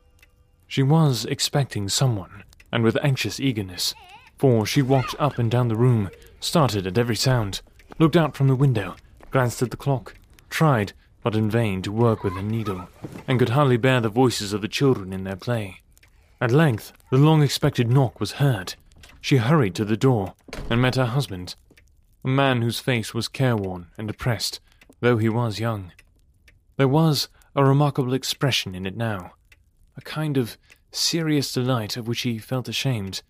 She 0.69 0.83
was 0.83 1.25
expecting 1.25 1.89
someone, 1.89 2.45
and 2.71 2.85
with 2.85 2.97
anxious 3.03 3.41
eagerness, 3.41 3.95
for 4.37 4.67
she 4.67 4.83
walked 4.83 5.15
up 5.19 5.39
and 5.39 5.51
down 5.51 5.69
the 5.69 5.77
room, 5.77 6.11
started 6.41 6.87
at 6.87 6.99
every 6.99 7.17
sound, 7.17 7.63
looked 7.99 8.17
out 8.17 8.37
from 8.37 8.49
the 8.49 8.55
window, 8.55 8.95
glanced 9.31 9.63
at 9.63 9.71
the 9.71 9.77
clock, 9.77 10.15
tried, 10.51 10.93
but 11.23 11.35
in 11.35 11.51
vain 11.51 11.83
to 11.83 11.91
work 11.91 12.23
with 12.23 12.37
a 12.37 12.43
needle, 12.43 12.89
and 13.27 13.39
could 13.39 13.49
hardly 13.51 13.77
bear 13.77 14.01
the 14.01 14.09
voices 14.09 14.53
of 14.53 14.61
the 14.61 14.69
children 14.69 15.13
in 15.13 15.25
their 15.25 15.37
play. 15.37 15.81
At 16.41 16.53
length, 16.53 16.93
the 17.11 17.19
long 17.19 17.43
expected 17.43 17.91
knock 17.91 18.21
was 18.21 18.33
heard. 18.33 18.75
She 19.21 19.39
hurried 19.39 19.75
to 19.77 19.85
the 19.85 19.97
door 19.97 20.35
and 20.69 20.83
met 20.83 20.97
her 20.97 21.07
husband, 21.07 21.55
a 22.23 22.29
man 22.29 22.61
whose 22.61 22.81
face 22.81 23.15
was 23.15 23.29
careworn 23.29 23.87
and 23.97 24.07
depressed, 24.07 24.61
though 25.01 25.17
he 25.17 25.29
was 25.29 25.59
young. 25.59 25.93
There 26.77 26.89
was 26.89 27.29
a 27.57 27.65
remarkable 27.65 28.13
expression 28.13 28.75
in 28.75 28.85
it 28.85 28.97
now, 28.97 29.33
a 29.97 30.03
kind 30.03 30.37
of 30.37 30.59
serious 30.93 31.51
delight 31.51 31.97
of 31.97 32.07
which 32.07 32.21
he 32.21 32.39
felt 32.39 32.69
ashamed, 32.69 33.23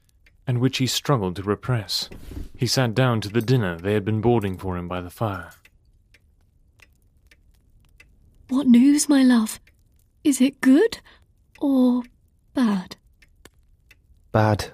and 0.48 0.58
which 0.58 0.78
he 0.78 0.86
struggled 0.86 1.36
to 1.36 1.42
repress. 1.44 2.10
He 2.56 2.66
sat 2.66 2.92
down 2.92 3.20
to 3.20 3.28
the 3.28 3.40
dinner 3.40 3.78
they 3.78 3.94
had 3.94 4.04
been 4.04 4.20
boarding 4.20 4.58
for 4.58 4.76
him 4.76 4.88
by 4.88 5.00
the 5.00 5.10
fire. 5.10 5.52
What 8.48 8.66
news, 8.66 9.08
my 9.08 9.22
love? 9.22 9.60
Is 10.24 10.40
it 10.40 10.60
good 10.60 10.98
or 11.60 12.02
bad? 12.52 12.96
Bad. 14.32 14.72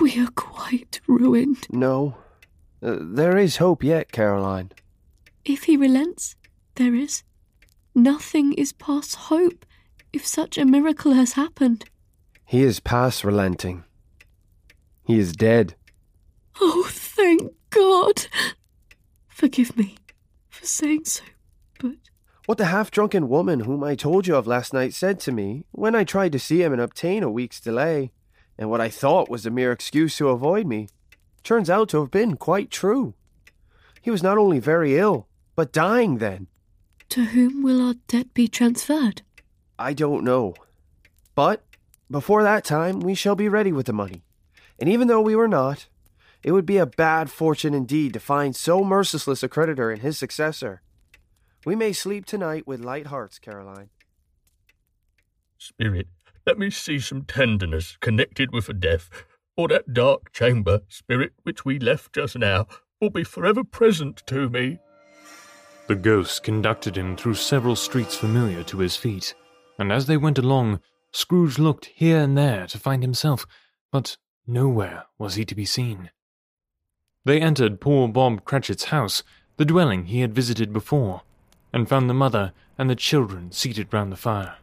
We 0.00 0.20
are 0.20 0.30
quite 0.34 1.00
ruined. 1.06 1.66
No. 1.70 2.16
Uh, 2.82 2.96
there 3.00 3.38
is 3.38 3.58
hope 3.58 3.84
yet, 3.84 4.10
Caroline. 4.10 4.72
If 5.44 5.64
he 5.64 5.76
relents, 5.76 6.36
there 6.74 6.94
is. 6.94 7.22
Nothing 7.94 8.52
is 8.54 8.72
past 8.72 9.14
hope 9.14 9.64
if 10.12 10.26
such 10.26 10.58
a 10.58 10.64
miracle 10.64 11.12
has 11.12 11.34
happened. 11.34 11.84
He 12.44 12.62
is 12.62 12.80
past 12.80 13.22
relenting. 13.22 13.84
He 15.04 15.18
is 15.18 15.32
dead. 15.32 15.76
Oh, 16.60 16.86
thank 16.88 17.52
God. 17.70 18.26
Forgive 19.28 19.76
me 19.76 19.96
for 20.48 20.66
saying 20.66 21.04
so, 21.04 21.22
but. 21.80 21.96
What 22.46 22.58
the 22.58 22.66
half 22.66 22.90
drunken 22.90 23.28
woman 23.28 23.60
whom 23.60 23.82
I 23.82 23.94
told 23.94 24.26
you 24.26 24.36
of 24.36 24.46
last 24.46 24.74
night 24.74 24.92
said 24.92 25.18
to 25.20 25.32
me 25.32 25.64
when 25.70 25.94
I 25.94 26.04
tried 26.04 26.32
to 26.32 26.38
see 26.38 26.62
him 26.62 26.72
and 26.72 26.80
obtain 26.80 27.22
a 27.22 27.30
week's 27.30 27.60
delay, 27.60 28.12
and 28.58 28.70
what 28.70 28.80
I 28.80 28.88
thought 28.88 29.30
was 29.30 29.46
a 29.46 29.50
mere 29.50 29.72
excuse 29.72 30.16
to 30.18 30.28
avoid 30.28 30.66
me, 30.66 30.88
turns 31.42 31.70
out 31.70 31.88
to 31.90 32.00
have 32.00 32.10
been 32.10 32.36
quite 32.36 32.70
true. 32.70 33.14
He 34.02 34.10
was 34.10 34.22
not 34.22 34.36
only 34.36 34.58
very 34.58 34.98
ill, 34.98 35.28
but 35.56 35.72
dying 35.72 36.18
then. 36.18 36.48
To 37.14 37.26
whom 37.26 37.62
will 37.62 37.80
our 37.80 37.94
debt 38.08 38.34
be 38.34 38.48
transferred? 38.48 39.22
I 39.78 39.92
don't 39.92 40.24
know. 40.24 40.52
But 41.36 41.64
before 42.10 42.42
that 42.42 42.64
time, 42.64 42.98
we 42.98 43.14
shall 43.14 43.36
be 43.36 43.48
ready 43.48 43.70
with 43.70 43.86
the 43.86 43.92
money. 43.92 44.24
And 44.80 44.88
even 44.88 45.06
though 45.06 45.20
we 45.20 45.36
were 45.36 45.46
not, 45.46 45.86
it 46.42 46.50
would 46.50 46.66
be 46.66 46.76
a 46.76 46.86
bad 46.86 47.30
fortune 47.30 47.72
indeed 47.72 48.14
to 48.14 48.18
find 48.18 48.56
so 48.56 48.82
merciless 48.82 49.44
a 49.44 49.48
creditor 49.48 49.92
in 49.92 50.00
his 50.00 50.18
successor. 50.18 50.82
We 51.64 51.76
may 51.76 51.92
sleep 51.92 52.26
tonight 52.26 52.66
with 52.66 52.84
light 52.84 53.06
hearts, 53.06 53.38
Caroline. 53.38 53.90
Spirit, 55.56 56.08
let 56.44 56.58
me 56.58 56.68
see 56.68 56.98
some 56.98 57.22
tenderness 57.22 57.96
connected 58.00 58.52
with 58.52 58.68
a 58.68 58.74
death, 58.74 59.08
or 59.56 59.68
that 59.68 59.94
dark 59.94 60.32
chamber, 60.32 60.80
spirit, 60.88 61.34
which 61.44 61.64
we 61.64 61.78
left 61.78 62.12
just 62.12 62.36
now, 62.36 62.66
will 63.00 63.10
be 63.10 63.22
forever 63.22 63.62
present 63.62 64.24
to 64.26 64.48
me. 64.50 64.80
The 65.86 65.94
ghost 65.94 66.42
conducted 66.42 66.96
him 66.96 67.14
through 67.14 67.34
several 67.34 67.76
streets 67.76 68.16
familiar 68.16 68.62
to 68.64 68.78
his 68.78 68.96
feet, 68.96 69.34
and 69.78 69.92
as 69.92 70.06
they 70.06 70.16
went 70.16 70.38
along, 70.38 70.80
Scrooge 71.12 71.58
looked 71.58 71.86
here 71.94 72.18
and 72.18 72.38
there 72.38 72.66
to 72.68 72.78
find 72.78 73.02
himself, 73.02 73.46
but 73.92 74.16
nowhere 74.46 75.04
was 75.18 75.34
he 75.34 75.44
to 75.44 75.54
be 75.54 75.66
seen. 75.66 76.10
They 77.24 77.40
entered 77.40 77.80
poor 77.80 78.08
Bob 78.08 78.44
Cratchit's 78.44 78.84
house, 78.84 79.22
the 79.58 79.64
dwelling 79.66 80.06
he 80.06 80.20
had 80.20 80.34
visited 80.34 80.72
before, 80.72 81.22
and 81.72 81.88
found 81.88 82.08
the 82.08 82.14
mother 82.14 82.52
and 82.78 82.88
the 82.88 82.96
children 82.96 83.52
seated 83.52 83.92
round 83.92 84.10
the 84.10 84.16
fire. 84.16 84.56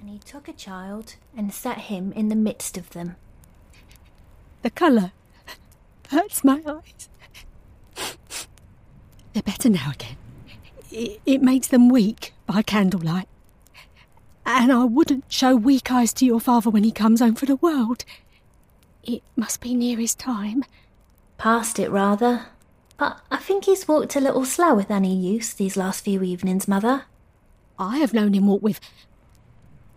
And 0.00 0.08
he 0.08 0.18
took 0.18 0.48
a 0.48 0.52
child 0.52 1.16
and 1.36 1.52
set 1.52 1.78
him 1.78 2.12
in 2.12 2.28
the 2.28 2.34
midst 2.34 2.78
of 2.78 2.90
them. 2.90 3.16
The 4.62 4.70
colour 4.70 5.12
hurts 6.08 6.42
my 6.42 6.62
eyes. 6.66 7.08
They're 9.36 9.42
better 9.42 9.68
now 9.68 9.90
again. 9.92 10.16
It, 10.90 11.20
it 11.26 11.42
makes 11.42 11.68
them 11.68 11.90
weak 11.90 12.32
by 12.46 12.62
candlelight. 12.62 13.28
And 14.46 14.72
I 14.72 14.84
wouldn't 14.84 15.30
show 15.30 15.54
weak 15.54 15.92
eyes 15.92 16.14
to 16.14 16.24
your 16.24 16.40
father 16.40 16.70
when 16.70 16.84
he 16.84 16.90
comes 16.90 17.20
home 17.20 17.34
for 17.34 17.44
the 17.44 17.56
world. 17.56 18.06
It 19.02 19.22
must 19.36 19.60
be 19.60 19.74
near 19.74 19.98
his 19.98 20.14
time. 20.14 20.64
Past 21.36 21.78
it, 21.78 21.90
rather. 21.90 22.46
But 22.96 23.20
I 23.30 23.36
think 23.36 23.66
he's 23.66 23.86
walked 23.86 24.16
a 24.16 24.20
little 24.20 24.46
slower 24.46 24.84
than 24.84 25.04
he 25.04 25.12
used 25.12 25.58
these 25.58 25.76
last 25.76 26.02
few 26.02 26.22
evenings, 26.22 26.66
Mother. 26.66 27.04
I 27.78 27.98
have 27.98 28.14
known 28.14 28.32
him 28.32 28.46
walk 28.46 28.62
with. 28.62 28.80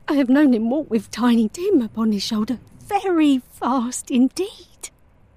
I 0.10 0.16
have 0.16 0.28
known 0.28 0.54
him 0.54 0.70
walk 0.70 0.90
with 0.90 1.12
Tiny 1.12 1.48
Tim 1.48 1.82
upon 1.82 2.12
his 2.12 2.24
shoulder 2.24 2.60
very 2.82 3.42
fast 3.54 4.12
indeed. 4.12 4.90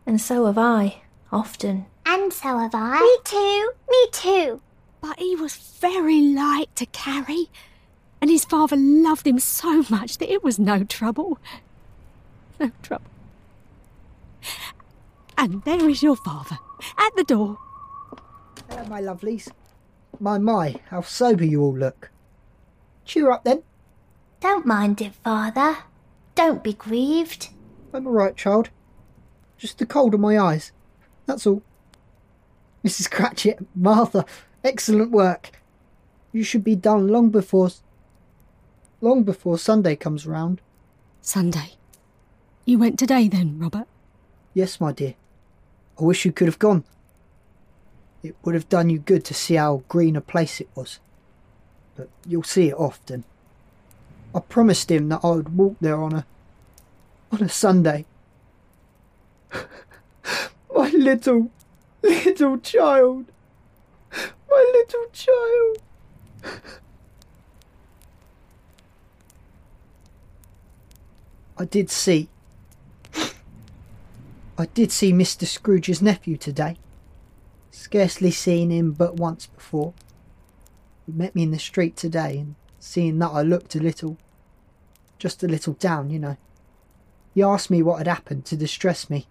And 0.05 0.21
so 0.21 0.47
have 0.47 0.59
I, 0.59 1.03
often. 1.31 1.87
And 2.05 2.33
so 2.33 2.59
have 2.59 2.75
I. 2.75 3.01
Me 3.01 3.17
too. 3.25 3.71
Me 3.91 4.07
too. 4.12 4.61
But 5.01 5.19
he 5.19 5.35
was 5.37 5.57
very 5.57 6.21
light 6.21 6.75
to 6.77 6.87
carry, 6.87 7.49
and 8.21 8.31
his 8.31 8.45
father 8.45 8.77
loved 8.77 9.27
him 9.27 9.38
so 9.38 9.85
much 9.88 10.19
that 10.19 10.33
it 10.33 10.45
was 10.45 10.59
no 10.59 10.85
trouble. 10.85 11.38
No 12.61 12.71
trouble. 12.83 13.11
And 15.37 15.65
there 15.65 15.88
is 15.88 16.03
your 16.03 16.17
father, 16.17 16.59
at 16.97 17.17
the 17.17 17.25
door. 17.25 17.59
Hello, 18.69 18.85
my 18.85 19.01
lovelies. 19.01 19.51
My, 20.21 20.38
my, 20.38 20.77
how 20.91 21.01
sober 21.01 21.45
you 21.45 21.62
all 21.62 21.77
look. 21.77 22.11
Cheer 23.05 23.33
up 23.33 23.43
then. 23.43 23.65
Don't 24.41 24.67
mind 24.67 25.01
it, 25.01 25.15
father. 25.15 25.79
Don't 26.35 26.62
be 26.62 26.75
grieved. 26.75 27.49
I'm 27.93 28.07
all 28.07 28.12
right, 28.12 28.37
child. 28.37 28.71
Just 29.59 29.79
the 29.79 29.87
cold 29.87 30.15
in 30.15 30.21
my 30.21 30.38
eyes. 30.38 30.71
That's 31.27 31.47
all. 31.47 31.62
Mrs. 32.85 33.11
Cratchit, 33.11 33.59
Martha, 33.75 34.25
excellent 34.64 35.11
work. 35.11 35.51
You 36.33 36.42
should 36.42 36.64
be 36.64 36.75
done 36.75 37.09
long 37.09 37.31
before. 37.31 37.71
long 39.01 39.23
before 39.23 39.59
Sunday 39.59 39.97
comes 39.97 40.27
round. 40.27 40.61
Sunday. 41.21 41.73
You 42.64 42.79
went 42.79 42.99
today 42.99 43.29
then, 43.29 43.59
Robert? 43.59 43.87
Yes, 44.55 44.81
my 44.81 44.92
dear. 44.92 45.14
I 46.01 46.05
wish 46.05 46.25
you 46.25 46.33
could 46.33 46.49
have 46.49 46.59
gone. 46.59 46.85
It 48.23 48.37
would 48.45 48.55
have 48.55 48.68
done 48.68 48.88
you 48.90 48.99
good 48.99 49.25
to 49.27 49.35
see 49.35 49.55
how 49.55 49.83
green 49.88 50.16
a 50.16 50.21
place 50.21 50.61
it 50.61 50.68
was. 50.75 51.01
But 51.97 52.09
you'll 52.27 52.45
see 52.45 52.68
it 52.68 52.75
often. 52.75 53.25
I 54.35 54.40
promised 54.40 54.90
him 54.90 55.09
that 55.11 55.21
I 55.23 55.31
would 55.31 55.57
walk 55.57 55.77
there 55.81 56.01
on 56.01 56.14
a 56.14 56.27
on 57.31 57.42
a 57.42 57.49
Sunday. 57.49 58.05
My 60.75 60.88
little 60.90 61.51
little 62.03 62.59
child. 62.59 63.27
My 64.51 64.71
little 64.73 65.07
child. 65.12 65.79
I 71.59 71.65
did 71.65 71.91
see. 71.91 72.29
I 74.59 74.67
did 74.67 74.93
see 74.93 75.12
Mr. 75.12 75.47
Scrooge's 75.47 76.03
nephew 76.03 76.37
today. 76.37 76.77
Scarcely 77.71 78.31
seen 78.31 78.71
him 78.71 78.93
but 78.93 79.17
once 79.17 79.47
before. 79.47 79.95
He 81.07 81.12
met 81.12 81.35
me 81.35 81.43
in 81.43 81.51
the 81.51 81.59
street 81.59 81.97
today, 81.97 82.38
and 82.38 82.55
seeing 82.79 83.19
that 83.19 83.31
I 83.31 83.43
looked 83.43 83.75
a 83.75 83.81
little. 83.81 84.19
just 85.19 85.43
a 85.45 85.49
little 85.49 85.75
down, 85.75 86.11
you 86.11 86.19
know. 86.19 86.37
He 87.33 87.43
asked 87.43 87.71
me 87.71 87.83
what 87.83 87.99
had 87.99 88.09
happened 88.09 88.45
to 88.47 88.57
distress 88.57 89.09
me, 89.09 89.27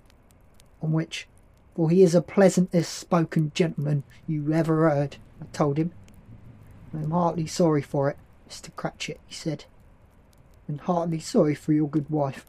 on 0.82 0.92
which, 0.94 1.28
for 1.76 1.90
he 1.90 2.04
is 2.04 2.14
the 2.14 2.22
pleasantest 2.22 2.94
spoken 2.94 3.52
gentleman 3.54 4.04
you 4.28 4.54
ever 4.54 4.90
heard, 4.90 5.18
I 5.42 5.46
told 5.54 5.78
him. 5.78 5.92
I'm 6.94 7.12
heartily 7.12 7.48
sorry 7.48 7.82
for 7.82 8.10
it, 8.10 8.18
Mr. 8.50 8.76
Cratchit, 8.76 9.20
he 9.26 9.34
said, 9.34 9.66
and 10.68 10.82
heartily 10.82 11.20
sorry 11.20 11.56
for 11.56 11.74
your 11.74 11.88
good 11.88 12.10
wife. 12.10 12.46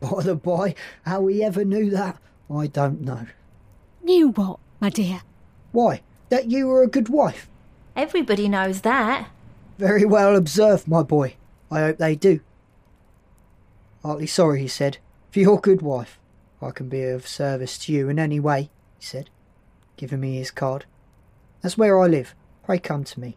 By 0.00 0.22
the 0.22 0.34
by, 0.34 0.74
how 1.04 1.26
he 1.26 1.42
ever 1.44 1.64
knew 1.64 1.90
that, 1.90 2.18
I 2.50 2.66
don't 2.66 3.00
know. 3.00 3.26
Knew 4.02 4.30
what, 4.30 4.58
my 4.80 4.90
dear? 4.90 5.22
Why, 5.72 6.02
that 6.28 6.50
you 6.50 6.66
were 6.66 6.82
a 6.82 6.88
good 6.88 7.08
wife. 7.08 7.48
Everybody 7.94 8.48
knows 8.48 8.80
that. 8.82 9.28
Very 9.78 10.04
well 10.04 10.36
observed, 10.36 10.88
my 10.88 11.02
boy. 11.02 11.34
I 11.70 11.80
hope 11.80 11.98
they 11.98 12.14
do. 12.16 12.40
Heartily 14.02 14.26
sorry, 14.26 14.60
he 14.60 14.68
said, 14.68 14.98
for 15.30 15.40
your 15.40 15.60
good 15.60 15.82
wife. 15.82 16.18
I 16.62 16.70
can 16.70 16.88
be 16.88 17.02
of 17.04 17.26
service 17.26 17.78
to 17.78 17.92
you 17.92 18.08
in 18.08 18.18
any 18.18 18.40
way, 18.40 18.70
he 18.98 19.06
said, 19.06 19.30
giving 19.96 20.20
me 20.20 20.36
his 20.36 20.50
card. 20.50 20.84
That's 21.60 21.78
where 21.78 21.98
I 22.00 22.06
live. 22.06 22.34
Pray 22.64 22.78
come 22.78 23.04
to 23.04 23.20
me. 23.20 23.36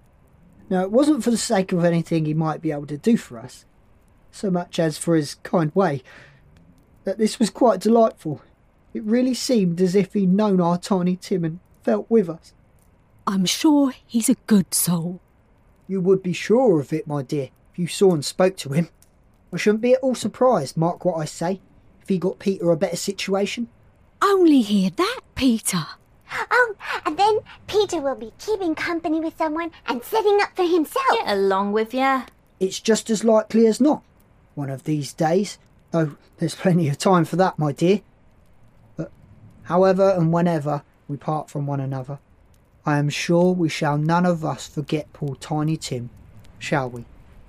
Now, 0.69 0.81
it 0.81 0.91
wasn't 0.91 1.23
for 1.23 1.31
the 1.31 1.37
sake 1.37 1.71
of 1.71 1.83
anything 1.83 2.25
he 2.25 2.33
might 2.33 2.61
be 2.61 2.71
able 2.71 2.87
to 2.87 2.97
do 2.97 3.17
for 3.17 3.39
us, 3.39 3.65
so 4.31 4.49
much 4.49 4.79
as 4.79 4.97
for 4.97 5.15
his 5.15 5.35
kind 5.35 5.71
way, 5.75 6.03
that 7.03 7.17
this 7.17 7.39
was 7.39 7.49
quite 7.49 7.79
delightful. 7.79 8.41
It 8.93 9.03
really 9.03 9.33
seemed 9.33 9.79
as 9.81 9.95
if 9.95 10.13
he'd 10.13 10.33
known 10.33 10.59
our 10.59 10.77
tiny 10.77 11.15
Tim 11.15 11.45
and 11.45 11.59
felt 11.83 12.09
with 12.09 12.29
us. 12.29 12.53
I'm 13.27 13.45
sure 13.45 13.93
he's 14.05 14.29
a 14.29 14.37
good 14.47 14.73
soul. 14.73 15.21
You 15.87 16.01
would 16.01 16.23
be 16.23 16.33
sure 16.33 16.79
of 16.79 16.93
it, 16.93 17.07
my 17.07 17.21
dear, 17.21 17.49
if 17.71 17.79
you 17.79 17.87
saw 17.87 18.13
and 18.13 18.25
spoke 18.25 18.57
to 18.57 18.69
him. 18.69 18.89
I 19.53 19.57
shouldn't 19.57 19.81
be 19.81 19.93
at 19.93 19.99
all 19.99 20.15
surprised, 20.15 20.77
mark 20.77 21.05
what 21.05 21.17
I 21.17 21.25
say, 21.25 21.61
if 22.05 22.09
he 22.09 22.19
got 22.19 22.37
Peter 22.37 22.69
a 22.69 22.77
better 22.77 22.95
situation. 22.95 23.67
Only 24.21 24.61
hear 24.61 24.91
that, 24.91 25.21
Peter. 25.33 25.87
Oh, 26.51 26.75
and 27.03 27.17
then 27.17 27.39
Peter 27.65 27.99
will 27.99 28.13
be 28.13 28.31
keeping 28.37 28.75
company 28.75 29.19
with 29.19 29.35
someone 29.39 29.71
and 29.87 30.03
setting 30.03 30.37
up 30.39 30.55
for 30.55 30.67
himself. 30.67 31.03
Get 31.13 31.27
along 31.35 31.71
with 31.71 31.95
you. 31.95 32.21
It's 32.59 32.79
just 32.79 33.09
as 33.09 33.23
likely 33.23 33.65
as 33.65 33.81
not. 33.81 34.03
One 34.53 34.69
of 34.69 34.83
these 34.83 35.13
days. 35.13 35.57
Though 35.89 36.15
there's 36.37 36.53
plenty 36.53 36.87
of 36.89 36.99
time 36.99 37.25
for 37.25 37.37
that, 37.37 37.57
my 37.57 37.71
dear. 37.71 38.01
But 38.95 39.11
however 39.63 40.11
and 40.11 40.31
whenever 40.31 40.83
we 41.07 41.17
part 41.17 41.49
from 41.49 41.65
one 41.65 41.79
another, 41.79 42.19
I 42.85 42.99
am 42.99 43.09
sure 43.09 43.51
we 43.51 43.69
shall 43.69 43.97
none 43.97 44.27
of 44.27 44.45
us 44.45 44.67
forget 44.67 45.11
poor 45.11 45.35
Tiny 45.37 45.75
Tim, 45.75 46.11
shall 46.59 46.87
we? 46.87 47.05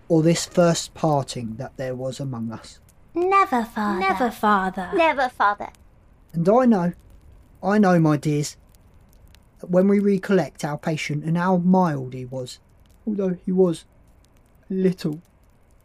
Or 0.08 0.22
this 0.22 0.46
first 0.46 0.94
parting 0.94 1.56
that 1.56 1.76
there 1.76 1.94
was 1.94 2.20
among 2.20 2.52
us. 2.52 2.78
Never, 3.16 3.64
Father. 3.64 3.98
Never, 3.98 4.30
Father. 4.30 4.90
Never, 4.94 5.28
Father. 5.30 5.70
And 6.34 6.46
I 6.46 6.66
know, 6.66 6.92
I 7.62 7.78
know, 7.78 7.98
my 7.98 8.18
dears, 8.18 8.58
that 9.60 9.70
when 9.70 9.88
we 9.88 9.98
recollect 9.98 10.64
our 10.64 10.76
patient 10.76 11.24
and 11.24 11.38
how 11.38 11.56
mild 11.56 12.12
he 12.12 12.26
was, 12.26 12.60
although 13.06 13.38
he 13.42 13.50
was 13.52 13.86
a 14.70 14.74
little, 14.74 15.22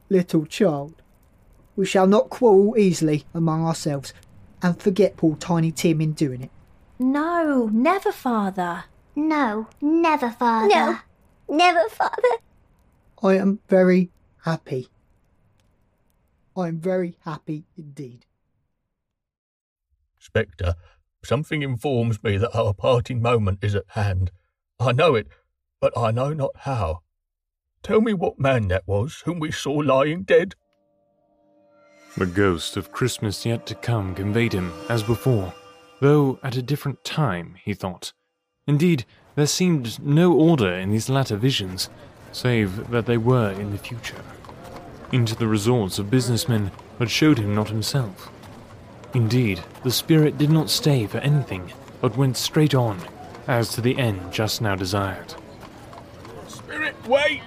little 0.10 0.46
child, 0.46 1.02
we 1.78 1.86
shall 1.86 2.06
not 2.06 2.30
quarrel 2.30 2.78
easily 2.78 3.24
among 3.34 3.66
ourselves 3.66 4.14
and 4.62 4.82
forget 4.82 5.16
poor 5.16 5.38
Tiny 5.38 5.72
Tim 5.72 6.02
in 6.02 6.12
doing 6.12 6.44
it. 6.44 6.52
No, 7.00 7.70
never, 7.72 8.12
Father. 8.12 8.84
No, 9.16 9.68
never, 9.80 10.32
Father. 10.32 10.68
No, 10.68 10.98
never, 11.48 11.88
Father. 11.88 12.28
I 13.24 13.36
am 13.36 13.60
very 13.70 14.10
happy. 14.44 14.90
I 16.56 16.68
am 16.68 16.80
very 16.80 17.18
happy 17.22 17.66
indeed. 17.78 18.26
Spectre, 20.20 20.76
something 21.24 21.62
informs 21.62 22.22
me 22.24 22.38
that 22.38 22.56
our 22.56 22.74
parting 22.74 23.22
moment 23.22 23.60
is 23.64 23.76
at 23.76 23.86
hand. 23.90 24.32
I 24.80 24.92
know 24.92 25.16
it, 25.16 25.28
but 25.80 25.98
I 25.98 26.12
know 26.12 26.34
not 26.34 26.52
how. 26.58 27.02
Tell 27.84 28.02
me 28.02 28.14
what 28.14 28.40
man 28.40 28.68
that 28.68 28.88
was 28.88 29.22
whom 29.26 29.40
we 29.40 29.52
saw 29.52 29.74
lying 29.74 30.24
dead. 30.24 30.56
The 32.18 32.26
ghost 32.26 32.76
of 32.78 32.92
Christmas 32.92 33.46
yet 33.46 33.66
to 33.68 33.76
come 33.76 34.14
conveyed 34.14 34.54
him, 34.54 34.74
as 34.90 35.02
before, 35.02 35.54
though 36.02 36.40
at 36.44 36.58
a 36.58 36.62
different 36.62 37.04
time, 37.04 37.56
he 37.64 37.74
thought. 37.74 38.12
Indeed, 38.68 39.06
there 39.36 39.48
seemed 39.48 40.04
no 40.04 40.34
order 40.34 40.72
in 40.74 40.92
these 40.92 41.10
latter 41.10 41.38
visions, 41.38 41.90
save 42.32 42.90
that 42.92 43.06
they 43.06 43.18
were 43.18 43.52
in 43.52 43.72
the 43.72 43.78
future, 43.78 44.22
into 45.12 45.36
the 45.36 45.48
resorts 45.48 46.00
of 46.00 46.10
businessmen, 46.10 46.72
but 46.98 47.10
showed 47.10 47.40
him 47.40 47.56
not 47.56 47.70
himself. 47.70 48.30
Indeed, 49.14 49.62
the 49.84 49.92
spirit 49.92 50.38
did 50.38 50.50
not 50.50 50.70
stay 50.70 51.06
for 51.08 51.18
anything, 51.20 51.74
but 52.00 52.18
went 52.18 52.38
straight 52.38 52.74
on, 52.74 53.00
as 53.48 53.70
to 53.70 53.82
the 53.82 53.98
end 53.98 54.32
just 54.32 54.62
now 54.62 54.76
desired. 54.76 55.36
Spirit, 56.48 56.96
wait! 57.08 57.42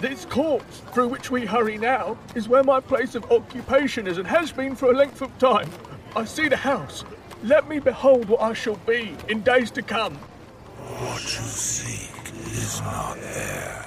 This 0.00 0.24
corpse 0.24 0.78
through 0.92 1.08
which 1.08 1.30
we 1.30 1.44
hurry 1.44 1.76
now 1.76 2.16
is 2.34 2.48
where 2.48 2.64
my 2.64 2.80
place 2.80 3.14
of 3.14 3.30
occupation 3.30 4.06
is 4.06 4.16
and 4.16 4.26
has 4.26 4.50
been 4.50 4.74
for 4.74 4.90
a 4.90 4.96
length 4.96 5.20
of 5.20 5.36
time. 5.38 5.68
I 6.16 6.24
see 6.24 6.48
the 6.48 6.56
house. 6.56 7.04
Let 7.42 7.68
me 7.68 7.78
behold 7.80 8.28
what 8.28 8.40
I 8.40 8.54
shall 8.54 8.76
be 8.76 9.14
in 9.28 9.42
days 9.42 9.70
to 9.72 9.82
come. 9.82 10.14
What 10.14 11.22
you 11.22 11.44
seek 11.44 12.32
is 12.34 12.80
not 12.80 13.16
there. 13.16 13.86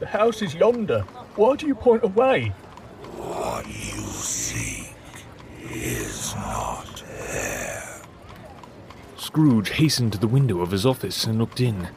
The 0.00 0.06
house 0.06 0.40
is 0.40 0.54
yonder. 0.54 1.04
Why 1.36 1.56
do 1.56 1.66
you 1.66 1.74
point 1.74 2.04
away? 2.04 2.50
What 3.16 3.66
you 3.66 4.00
seek 4.02 4.94
is 5.68 6.32
not 6.36 7.02
there. 7.08 7.82
Scrooge 9.16 9.70
hastened 9.70 10.12
to 10.12 10.18
the 10.18 10.28
window 10.28 10.60
of 10.60 10.70
his 10.70 10.86
office 10.86 11.24
and 11.24 11.38
looked 11.38 11.60
in. 11.60 11.88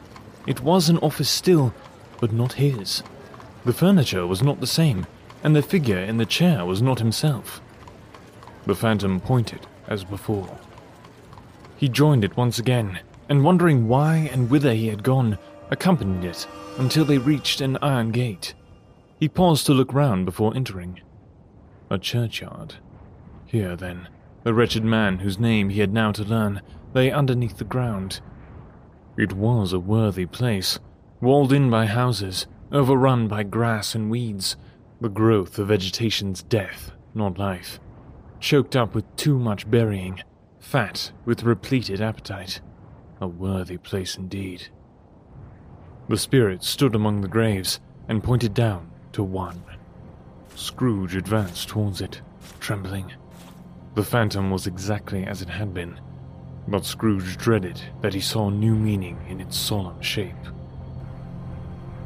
It 0.48 0.60
was 0.62 0.88
an 0.88 0.98
office 0.98 1.30
still, 1.30 1.72
but 2.20 2.32
not 2.32 2.54
his. 2.54 3.04
The 3.64 3.72
furniture 3.72 4.26
was 4.26 4.42
not 4.42 4.58
the 4.58 4.66
same, 4.66 5.06
and 5.44 5.54
the 5.54 5.62
figure 5.62 5.98
in 5.98 6.16
the 6.16 6.26
chair 6.26 6.64
was 6.64 6.82
not 6.82 6.98
himself. 6.98 7.60
The 8.66 8.74
phantom 8.74 9.20
pointed 9.20 9.68
as 9.86 10.02
before. 10.02 10.58
He 11.76 11.88
joined 11.88 12.24
it 12.24 12.36
once 12.36 12.58
again, 12.58 12.98
and 13.28 13.44
wondering 13.44 13.86
why 13.86 14.28
and 14.32 14.50
whither 14.50 14.74
he 14.74 14.88
had 14.88 15.04
gone, 15.04 15.38
accompanied 15.70 16.24
it 16.28 16.48
until 16.76 17.04
they 17.04 17.18
reached 17.18 17.60
an 17.60 17.78
iron 17.80 18.10
gate. 18.10 18.54
He 19.18 19.28
paused 19.28 19.66
to 19.66 19.74
look 19.74 19.92
round 19.92 20.26
before 20.26 20.54
entering. 20.54 21.00
A 21.90 21.98
churchyard. 21.98 22.76
Here, 23.46 23.74
then, 23.74 24.08
the 24.44 24.54
wretched 24.54 24.84
man 24.84 25.18
whose 25.18 25.40
name 25.40 25.70
he 25.70 25.80
had 25.80 25.92
now 25.92 26.12
to 26.12 26.22
learn 26.22 26.62
lay 26.94 27.10
underneath 27.10 27.58
the 27.58 27.64
ground. 27.64 28.20
It 29.16 29.32
was 29.32 29.72
a 29.72 29.80
worthy 29.80 30.26
place, 30.26 30.78
walled 31.20 31.52
in 31.52 31.68
by 31.68 31.86
houses, 31.86 32.46
overrun 32.70 33.26
by 33.26 33.42
grass 33.42 33.94
and 33.94 34.08
weeds, 34.08 34.56
the 35.00 35.08
growth 35.08 35.58
of 35.58 35.68
vegetation's 35.68 36.42
death, 36.42 36.92
not 37.14 37.38
life, 37.38 37.80
choked 38.38 38.76
up 38.76 38.94
with 38.94 39.16
too 39.16 39.38
much 39.38 39.68
burying, 39.68 40.22
fat 40.60 41.10
with 41.24 41.42
repleted 41.42 42.00
appetite. 42.00 42.60
A 43.20 43.26
worthy 43.26 43.78
place 43.78 44.16
indeed. 44.16 44.68
The 46.08 46.16
spirit 46.16 46.62
stood 46.62 46.94
among 46.94 47.20
the 47.20 47.28
graves 47.28 47.80
and 48.06 48.22
pointed 48.22 48.54
down 48.54 48.92
to 49.18 49.24
one. 49.24 49.60
Scrooge 50.54 51.16
advanced 51.16 51.68
towards 51.68 52.00
it, 52.00 52.20
trembling. 52.60 53.12
The 53.96 54.04
phantom 54.04 54.48
was 54.48 54.68
exactly 54.68 55.24
as 55.24 55.42
it 55.42 55.48
had 55.48 55.74
been, 55.74 55.98
but 56.68 56.84
Scrooge 56.84 57.36
dreaded 57.36 57.82
that 58.00 58.14
he 58.14 58.20
saw 58.20 58.48
new 58.48 58.76
meaning 58.76 59.18
in 59.28 59.40
its 59.40 59.56
solemn 59.56 60.00
shape. 60.00 60.36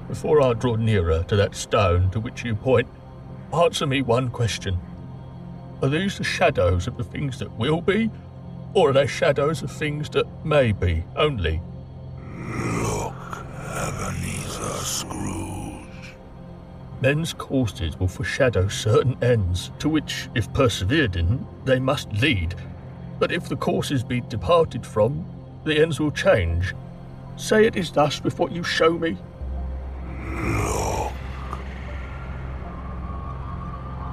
Before 0.09 0.41
I 0.41 0.55
draw 0.55 0.77
nearer 0.77 1.23
to 1.25 1.37
that 1.37 1.55
stone 1.55 2.11
to 2.13 2.21
which 2.21 2.47
you 2.47 2.55
point, 2.55 2.89
answer 3.53 3.87
me 3.87 4.01
one 4.01 4.31
question. 4.31 4.79
Are 5.83 5.91
these 5.91 6.17
the 6.17 6.25
shadows 6.25 6.87
of 6.87 6.97
the 6.97 7.05
things 7.05 7.39
that 7.41 7.59
will 7.59 7.83
be, 7.83 8.11
or 8.73 8.89
are 8.89 8.95
they 8.95 9.07
shadows 9.07 9.63
of 9.63 9.71
things 9.71 10.09
that 10.11 10.25
may 10.47 10.73
be 10.73 11.05
only? 11.15 11.61
Men's 17.03 17.33
courses 17.33 17.99
will 17.99 18.07
foreshadow 18.07 18.69
certain 18.69 19.17
ends, 19.25 19.73
to 19.81 19.89
which, 19.89 20.29
if 20.37 20.53
persevered 20.55 21.17
in, 21.17 21.45
they 21.65 21.81
must 21.81 22.13
lead. 22.13 22.55
But 23.19 23.33
if 23.33 23.49
the 23.49 23.57
courses 23.57 24.05
be 24.05 24.21
departed 24.21 24.87
from, 24.87 25.27
the 25.65 25.81
ends 25.83 25.99
will 25.99 26.13
change. 26.13 26.77
Say 27.37 27.67
it 27.67 27.75
is 27.75 27.91
thus 27.91 28.23
with 28.23 28.39
what 28.39 28.53
you 28.53 28.63
show 28.63 28.93
me. 28.93 29.17
Look. 30.31 31.13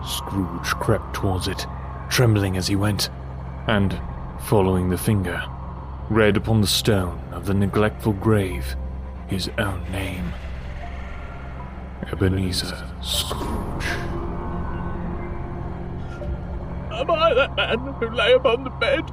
Scrooge 0.03 0.69
crept 0.81 1.13
towards 1.13 1.47
it, 1.47 1.67
trembling 2.09 2.57
as 2.57 2.67
he 2.67 2.75
went, 2.75 3.11
and, 3.67 4.01
following 4.47 4.89
the 4.89 4.97
finger, 4.97 5.43
read 6.09 6.35
upon 6.37 6.59
the 6.59 6.65
stone 6.65 7.21
of 7.33 7.45
the 7.45 7.53
neglectful 7.53 8.13
grave 8.13 8.75
his 9.27 9.47
own 9.59 9.83
name 9.91 10.33
Ebenezer 12.11 12.75
Scrooge. 13.01 13.85
Am 16.91 17.11
I 17.11 17.33
that 17.35 17.55
man 17.55 17.79
who 17.79 18.09
lay 18.09 18.33
upon 18.33 18.63
the 18.63 18.71
bed? 18.71 19.03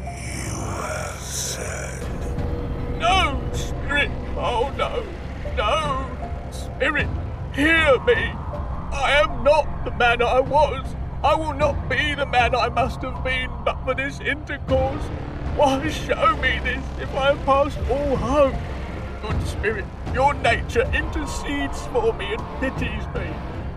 You 0.00 0.56
have 0.56 1.20
said. 1.20 2.04
No, 2.98 3.40
Spirit! 3.52 4.10
Oh 4.36 4.72
no! 4.76 5.06
No! 5.56 6.50
Spirit, 6.50 7.08
hear 7.54 7.98
me! 8.00 8.34
I 8.92 9.22
am 9.22 9.44
not 9.44 9.84
the 9.84 9.92
man 9.92 10.20
I 10.20 10.40
was! 10.40 10.96
I 11.22 11.34
will 11.34 11.54
not 11.54 11.88
be 11.88 12.14
the 12.14 12.26
man 12.26 12.54
I 12.56 12.70
must 12.70 13.02
have 13.02 13.22
been 13.22 13.50
but 13.64 13.82
for 13.84 13.94
this 13.94 14.18
intercourse! 14.20 15.04
Why 15.54 15.88
show 15.90 16.36
me 16.38 16.58
this 16.64 16.84
if 17.00 17.14
I 17.14 17.30
am 17.30 17.38
past 17.44 17.78
all 17.88 18.16
hope? 18.16 18.54
Good 19.20 19.46
Spirit, 19.46 19.84
your 20.14 20.32
nature 20.32 20.90
intercedes 20.94 21.86
for 21.88 22.14
me 22.14 22.32
and 22.32 22.60
pities 22.60 23.06
me. 23.14 23.26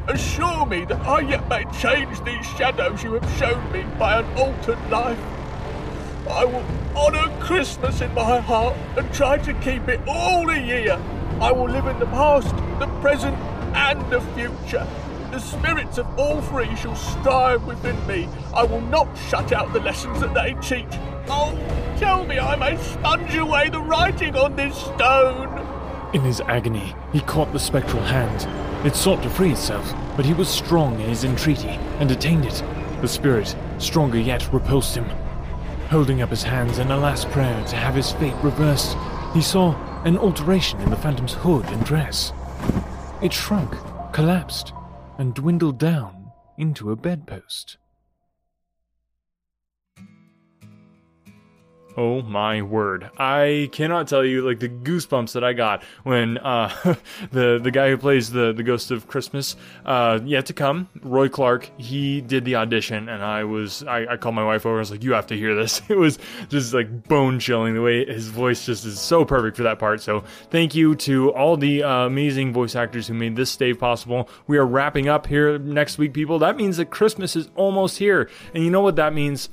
Assure 0.08 0.66
me 0.66 0.86
that 0.86 1.02
I 1.02 1.20
yet 1.20 1.50
may 1.50 1.66
change 1.82 2.24
these 2.24 2.46
shadows 2.58 3.04
you 3.04 3.14
have 3.14 3.38
shown 3.38 3.72
me 3.74 3.84
by 4.00 4.22
an 4.22 4.38
altered 4.38 4.80
life. 4.90 5.20
I 6.30 6.46
will 6.46 6.64
honour 6.96 7.28
Christmas 7.42 8.00
in 8.00 8.14
my 8.14 8.40
heart 8.40 8.78
and 8.96 9.14
try 9.14 9.38
to 9.40 9.54
keep 9.56 9.90
it 9.90 10.00
all 10.08 10.48
the 10.48 10.60
year. 10.60 10.98
I 11.42 11.52
will 11.52 11.70
live 11.70 11.88
in 11.88 12.00
the 12.00 12.06
past, 12.06 12.56
the 12.80 12.88
present, 13.02 13.36
and 13.76 14.00
the 14.10 14.22
future. 14.22 14.88
The 15.32 15.40
spirits 15.40 15.98
of 15.98 16.08
all 16.18 16.42
three 16.42 16.74
shall 16.78 16.96
strive 16.96 17.66
within 17.66 18.08
me. 18.08 18.30
I 18.54 18.64
will 18.64 18.82
not 18.82 19.10
shut 19.30 19.52
out 19.52 19.74
the 19.74 19.82
lessons 19.82 20.22
that 20.22 20.34
they 20.34 20.54
teach. 20.62 20.98
Oh, 21.28 21.58
tell 21.98 22.26
me 22.26 22.40
I 22.40 22.56
may 22.56 22.78
sponge 22.78 23.36
away 23.36 23.70
the 23.70 23.82
writing 23.82 24.36
on 24.36 24.56
this 24.56 24.76
stone. 24.76 25.66
In 26.14 26.22
his 26.22 26.42
agony, 26.42 26.96
he 27.12 27.22
caught 27.22 27.52
the 27.52 27.60
spectral 27.60 28.04
hand. 28.04 28.48
It 28.86 28.96
sought 28.96 29.24
to 29.24 29.30
free 29.30 29.52
itself, 29.52 29.94
but 30.16 30.26
he 30.26 30.34
was 30.34 30.50
strong 30.50 31.00
in 31.00 31.10
his 31.10 31.24
entreaty 31.24 31.80
and 32.00 32.10
detained 32.10 32.46
it. 32.46 32.64
The 33.02 33.08
spirit, 33.08 33.56
stronger 33.80 34.20
yet, 34.20 34.52
repulsed 34.54 34.96
him. 34.96 35.06
Holding 35.90 36.22
up 36.22 36.30
his 36.30 36.44
hands 36.44 36.80
in 36.80 36.92
a 36.92 36.98
last 36.98 37.30
prayer 37.30 37.64
to 37.66 37.76
have 37.76 37.96
his 37.96 38.12
fate 38.12 38.36
reversed, 38.44 38.98
he 39.34 39.42
saw 39.42 39.76
an 40.04 40.18
alteration 40.18 40.80
in 40.82 40.90
the 40.90 40.96
phantom's 40.96 41.34
hood 41.34 41.66
and 41.66 41.86
dress. 41.86 42.34
It 43.22 43.32
shrunk, 43.32 43.74
collapsed, 44.12 44.74
and 45.18 45.34
dwindled 45.34 45.80
down 45.80 46.32
into 46.58 46.92
a 46.92 46.96
bedpost. 46.96 47.78
Oh 51.96 52.22
my 52.24 52.62
word. 52.62 53.12
I 53.18 53.70
cannot 53.72 54.08
tell 54.08 54.26
you 54.26 54.42
like 54.42 54.60
the 54.60 54.70
goosebumps 54.70 55.34
that 55.34 55.44
I 55.44 55.54
got 55.54 55.84
when 56.04 56.38
uh 56.40 56.70
the 57.32 57.60
the 57.62 57.72
guy 57.72 57.90
who 57.90 57.98
plays 57.98 58.32
the 58.32 58.52
the 58.52 58.64
ghost 58.64 58.90
of 58.90 59.08
Christmas 59.08 59.56
uh 59.86 60.20
yet 60.24 60.48
to 60.48 60.54
come, 60.54 60.90
Roy 61.02 61.30
Clark, 61.30 61.70
he 61.78 62.22
did 62.22 62.46
the 62.46 62.56
audition 62.56 63.10
and 63.10 63.24
I 63.24 63.44
was 63.44 63.84
I, 63.84 64.14
I 64.14 64.18
called 64.18 64.36
my 64.36 64.46
wife 64.46 64.66
over, 64.66 64.76
and 64.76 64.80
I 64.80 64.82
was 64.82 64.92
like, 64.92 65.04
You 65.04 65.14
have 65.14 65.28
to 65.28 65.38
hear 65.38 65.56
this. 65.56 65.82
It 65.94 65.98
was 65.98 66.18
just 66.50 66.74
like 66.74 67.08
bone 67.08 67.40
chilling 67.40 67.76
the 67.76 67.82
way 67.82 68.04
his 68.06 68.30
voice 68.30 68.66
just 68.66 68.84
is 68.86 69.00
so 69.00 69.26
perfect 69.26 69.58
for 69.58 69.64
that 69.64 69.78
part. 69.78 70.02
So 70.02 70.24
thank 70.50 70.74
you 70.74 70.96
to 70.96 71.32
all 71.34 71.56
the 71.56 71.84
uh, 71.84 72.06
amazing 72.08 72.52
voice 72.52 72.76
actors 72.76 73.08
who 73.08 73.14
made 73.14 73.36
this 73.36 73.52
stave 73.52 73.78
possible. 73.78 74.28
We 74.48 74.58
are 74.58 74.66
wrapping 74.66 75.08
up 75.08 75.28
here 75.28 75.60
next 75.60 76.00
week, 76.00 76.14
people. 76.14 76.40
That 76.40 76.58
means 76.58 76.78
that 76.78 76.90
Christmas 76.90 77.36
is 77.36 77.50
almost 77.56 78.00
here. 78.00 78.30
And 78.56 78.64
you 78.64 78.72
know 78.72 78.82
what 78.82 78.96
that 78.96 79.14
means? 79.14 79.50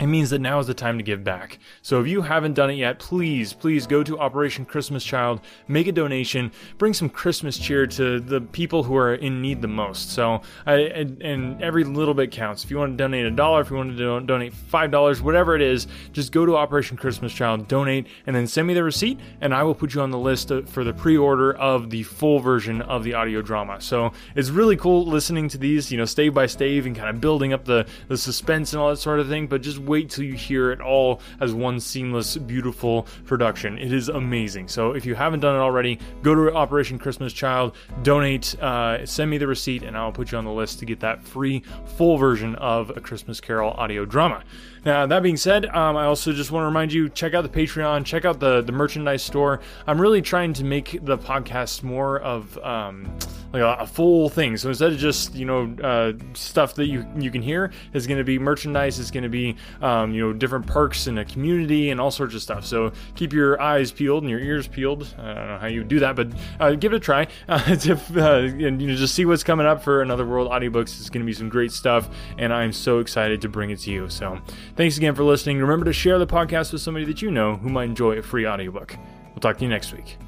It 0.00 0.06
means 0.06 0.30
that 0.30 0.40
now 0.40 0.58
is 0.58 0.66
the 0.66 0.74
time 0.74 0.96
to 0.96 1.04
give 1.04 1.22
back. 1.22 1.58
So 1.82 2.00
if 2.00 2.08
you 2.08 2.22
haven't 2.22 2.54
done 2.54 2.70
it 2.70 2.74
yet, 2.74 2.98
please, 2.98 3.52
please 3.52 3.86
go 3.86 4.02
to 4.02 4.18
Operation 4.18 4.64
Christmas 4.64 5.04
Child, 5.04 5.42
make 5.68 5.86
a 5.86 5.92
donation, 5.92 6.50
bring 6.78 6.94
some 6.94 7.10
Christmas 7.10 7.58
cheer 7.58 7.86
to 7.86 8.18
the 8.18 8.40
people 8.40 8.82
who 8.82 8.96
are 8.96 9.14
in 9.14 9.42
need 9.42 9.60
the 9.60 9.68
most. 9.68 10.10
So, 10.10 10.40
I, 10.64 10.74
and, 10.74 11.22
and, 11.22 11.62
every 11.62 11.84
little 11.84 12.14
bit 12.14 12.30
counts. 12.30 12.64
If 12.64 12.70
you 12.70 12.78
want 12.78 12.94
to 12.94 12.96
donate 12.96 13.26
a 13.26 13.30
dollar, 13.30 13.60
if 13.60 13.70
you 13.70 13.76
want 13.76 13.90
to 13.90 13.96
do, 13.96 14.20
donate 14.26 14.54
five 14.54 14.90
dollars, 14.90 15.20
whatever 15.20 15.54
it 15.54 15.62
is, 15.62 15.86
just 16.12 16.32
go 16.32 16.46
to 16.46 16.56
Operation 16.56 16.96
Christmas 16.96 17.32
Child, 17.32 17.68
donate, 17.68 18.06
and 18.26 18.34
then 18.34 18.46
send 18.46 18.66
me 18.66 18.74
the 18.74 18.82
receipt, 18.82 19.20
and 19.42 19.54
I 19.54 19.62
will 19.62 19.74
put 19.74 19.94
you 19.94 20.00
on 20.00 20.10
the 20.10 20.18
list 20.18 20.50
for 20.66 20.84
the 20.84 20.94
pre-order 20.94 21.52
of 21.52 21.90
the 21.90 22.02
full 22.02 22.40
version 22.40 22.80
of 22.82 23.04
the 23.04 23.14
audio 23.14 23.42
drama. 23.42 23.80
So 23.80 24.12
it's 24.34 24.48
really 24.48 24.76
cool 24.76 25.04
listening 25.04 25.48
to 25.50 25.58
these, 25.58 25.92
you 25.92 25.98
know, 25.98 26.06
stave 26.06 26.32
by 26.32 26.46
stave, 26.46 26.86
and 26.86 26.96
kind 26.96 27.10
of 27.10 27.20
building 27.20 27.52
up 27.52 27.66
the 27.66 27.86
the 28.08 28.16
suspense 28.16 28.72
and 28.72 28.80
all 28.80 28.88
that 28.88 28.96
sort 28.96 29.20
of 29.20 29.28
thing. 29.28 29.46
But 29.46 29.60
just 29.60 29.81
wait 29.86 30.10
till 30.10 30.24
you 30.24 30.34
hear 30.34 30.70
it 30.72 30.80
all 30.80 31.20
as 31.40 31.54
one 31.54 31.80
seamless, 31.80 32.36
beautiful 32.36 33.06
production. 33.24 33.78
It 33.78 33.92
is 33.92 34.08
amazing. 34.08 34.68
So 34.68 34.92
if 34.92 35.04
you 35.04 35.14
haven't 35.14 35.40
done 35.40 35.56
it 35.56 35.60
already, 35.60 35.98
go 36.22 36.34
to 36.34 36.54
Operation 36.54 36.98
Christmas 36.98 37.32
Child, 37.32 37.76
donate, 38.02 38.54
uh, 38.60 39.04
send 39.06 39.30
me 39.30 39.38
the 39.38 39.46
receipt, 39.46 39.82
and 39.82 39.96
I'll 39.96 40.12
put 40.12 40.32
you 40.32 40.38
on 40.38 40.44
the 40.44 40.52
list 40.52 40.78
to 40.80 40.86
get 40.86 41.00
that 41.00 41.22
free 41.22 41.62
full 41.96 42.16
version 42.16 42.54
of 42.56 42.90
a 42.96 43.00
Christmas 43.00 43.40
Carol 43.40 43.72
audio 43.72 44.04
drama. 44.04 44.44
Now, 44.84 45.06
that 45.06 45.22
being 45.22 45.36
said, 45.36 45.66
um, 45.66 45.96
I 45.96 46.04
also 46.04 46.32
just 46.32 46.50
want 46.50 46.62
to 46.62 46.66
remind 46.66 46.92
you 46.92 47.08
check 47.08 47.34
out 47.34 47.42
the 47.42 47.48
Patreon, 47.48 48.04
check 48.04 48.24
out 48.24 48.40
the, 48.40 48.62
the 48.62 48.72
merchandise 48.72 49.22
store. 49.22 49.60
I'm 49.86 50.00
really 50.00 50.22
trying 50.22 50.52
to 50.54 50.64
make 50.64 50.98
the 51.04 51.16
podcast 51.16 51.82
more 51.84 52.18
of 52.20 52.58
um, 52.58 53.16
like 53.52 53.62
a, 53.62 53.82
a, 53.82 53.86
full 53.86 54.28
thing. 54.28 54.56
So 54.56 54.68
instead 54.68 54.92
of 54.92 54.98
just 54.98 55.34
you 55.34 55.44
know 55.44 55.74
uh, 55.82 56.12
stuff 56.34 56.74
that 56.74 56.86
you 56.86 57.06
you 57.16 57.30
can 57.30 57.42
hear, 57.42 57.72
is 57.92 58.06
going 58.06 58.18
to 58.18 58.24
be 58.24 58.38
merchandise. 58.38 58.98
It's 58.98 59.10
going 59.10 59.22
to 59.22 59.28
be 59.28 59.56
um, 59.80 60.12
you 60.12 60.26
know 60.26 60.32
different 60.32 60.66
perks 60.66 61.06
in 61.06 61.18
a 61.18 61.24
community 61.24 61.90
and 61.90 62.00
all 62.00 62.10
sorts 62.10 62.34
of 62.34 62.42
stuff. 62.42 62.64
So 62.64 62.92
keep 63.14 63.32
your 63.32 63.60
eyes 63.60 63.92
peeled 63.92 64.22
and 64.22 64.30
your 64.30 64.40
ears 64.40 64.66
peeled. 64.66 65.14
I 65.18 65.34
don't 65.34 65.48
know 65.48 65.58
how 65.58 65.66
you 65.66 65.84
do 65.84 66.00
that, 66.00 66.16
but 66.16 66.28
uh, 66.58 66.72
give 66.72 66.92
it 66.92 66.96
a 66.96 67.00
try. 67.00 67.26
Uh, 67.52 67.76
to, 67.76 67.92
and 68.14 68.80
you 68.80 68.88
know 68.88 68.94
just 68.94 69.14
see 69.14 69.26
what's 69.26 69.44
coming 69.44 69.66
up 69.66 69.82
for 69.82 70.00
Another 70.00 70.24
World 70.24 70.50
audiobooks. 70.50 70.98
It's 71.00 71.10
going 71.10 71.20
to 71.20 71.26
be 71.26 71.34
some 71.34 71.50
great 71.50 71.70
stuff, 71.70 72.08
and 72.38 72.52
I'm 72.52 72.72
so 72.72 72.98
excited 73.00 73.42
to 73.42 73.48
bring 73.48 73.70
it 73.70 73.80
to 73.80 73.90
you. 73.90 74.08
So 74.08 74.40
thanks 74.76 74.96
again 74.96 75.14
for 75.14 75.24
listening. 75.24 75.58
Remember 75.58 75.84
to 75.84 75.92
share 75.92 76.18
the 76.18 76.26
podcast 76.26 76.72
with 76.72 76.82
somebody 76.82 77.04
that 77.06 77.22
you 77.22 77.30
know 77.30 77.56
who 77.56 77.68
might 77.68 77.84
enjoy 77.84 78.18
a 78.18 78.22
free 78.22 78.46
audiobook. 78.46 78.96
We'll 79.30 79.40
talk 79.40 79.58
to 79.58 79.64
you 79.64 79.70
next 79.70 79.92
week. 79.92 80.18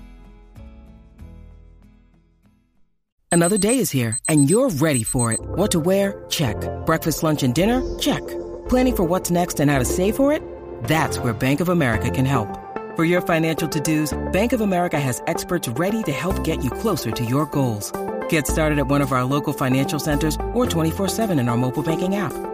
Another 3.31 3.59
day 3.59 3.79
is 3.79 3.91
here, 3.91 4.17
and 4.29 4.49
you're 4.49 4.71
ready 4.71 5.03
for 5.03 5.33
it. 5.33 5.41
What 5.43 5.73
to 5.73 5.81
wear? 5.81 6.25
Check. 6.31 6.57
Breakfast, 6.87 7.25
lunch, 7.25 7.43
and 7.43 7.53
dinner? 7.53 7.83
Check. 7.99 8.25
Planning 8.69 8.95
for 8.95 9.03
what's 9.03 9.29
next 9.29 9.59
and 9.59 9.69
how 9.73 9.81
to 9.81 9.85
save 9.85 10.15
for 10.15 10.33
it? 10.33 10.41
That's 10.85 11.19
where 11.19 11.33
Bank 11.33 11.59
of 11.59 11.69
America 11.69 12.11
can 12.13 12.25
help. 12.25 12.49
For 12.95 13.05
your 13.05 13.21
financial 13.21 13.69
to-dos, 13.69 14.17
Bank 14.31 14.53
of 14.53 14.61
America 14.61 15.01
has 15.01 15.21
experts 15.27 15.69
ready 15.71 16.05
to 16.05 16.13
help 16.13 16.45
get 16.45 16.63
you 16.63 16.71
closer 16.71 17.11
to 17.11 17.25
your 17.25 17.47
goals. 17.47 17.91
Get 18.29 18.47
started 18.47 18.79
at 18.79 18.87
one 18.87 19.03
of 19.03 19.11
our 19.11 19.25
local 19.25 19.53
financial 19.53 19.99
centers 19.99 20.37
or 20.53 20.65
24-7 20.65 21.37
in 21.41 21.49
our 21.49 21.57
mobile 21.57 21.83
banking 21.83 22.15
app. 22.15 22.54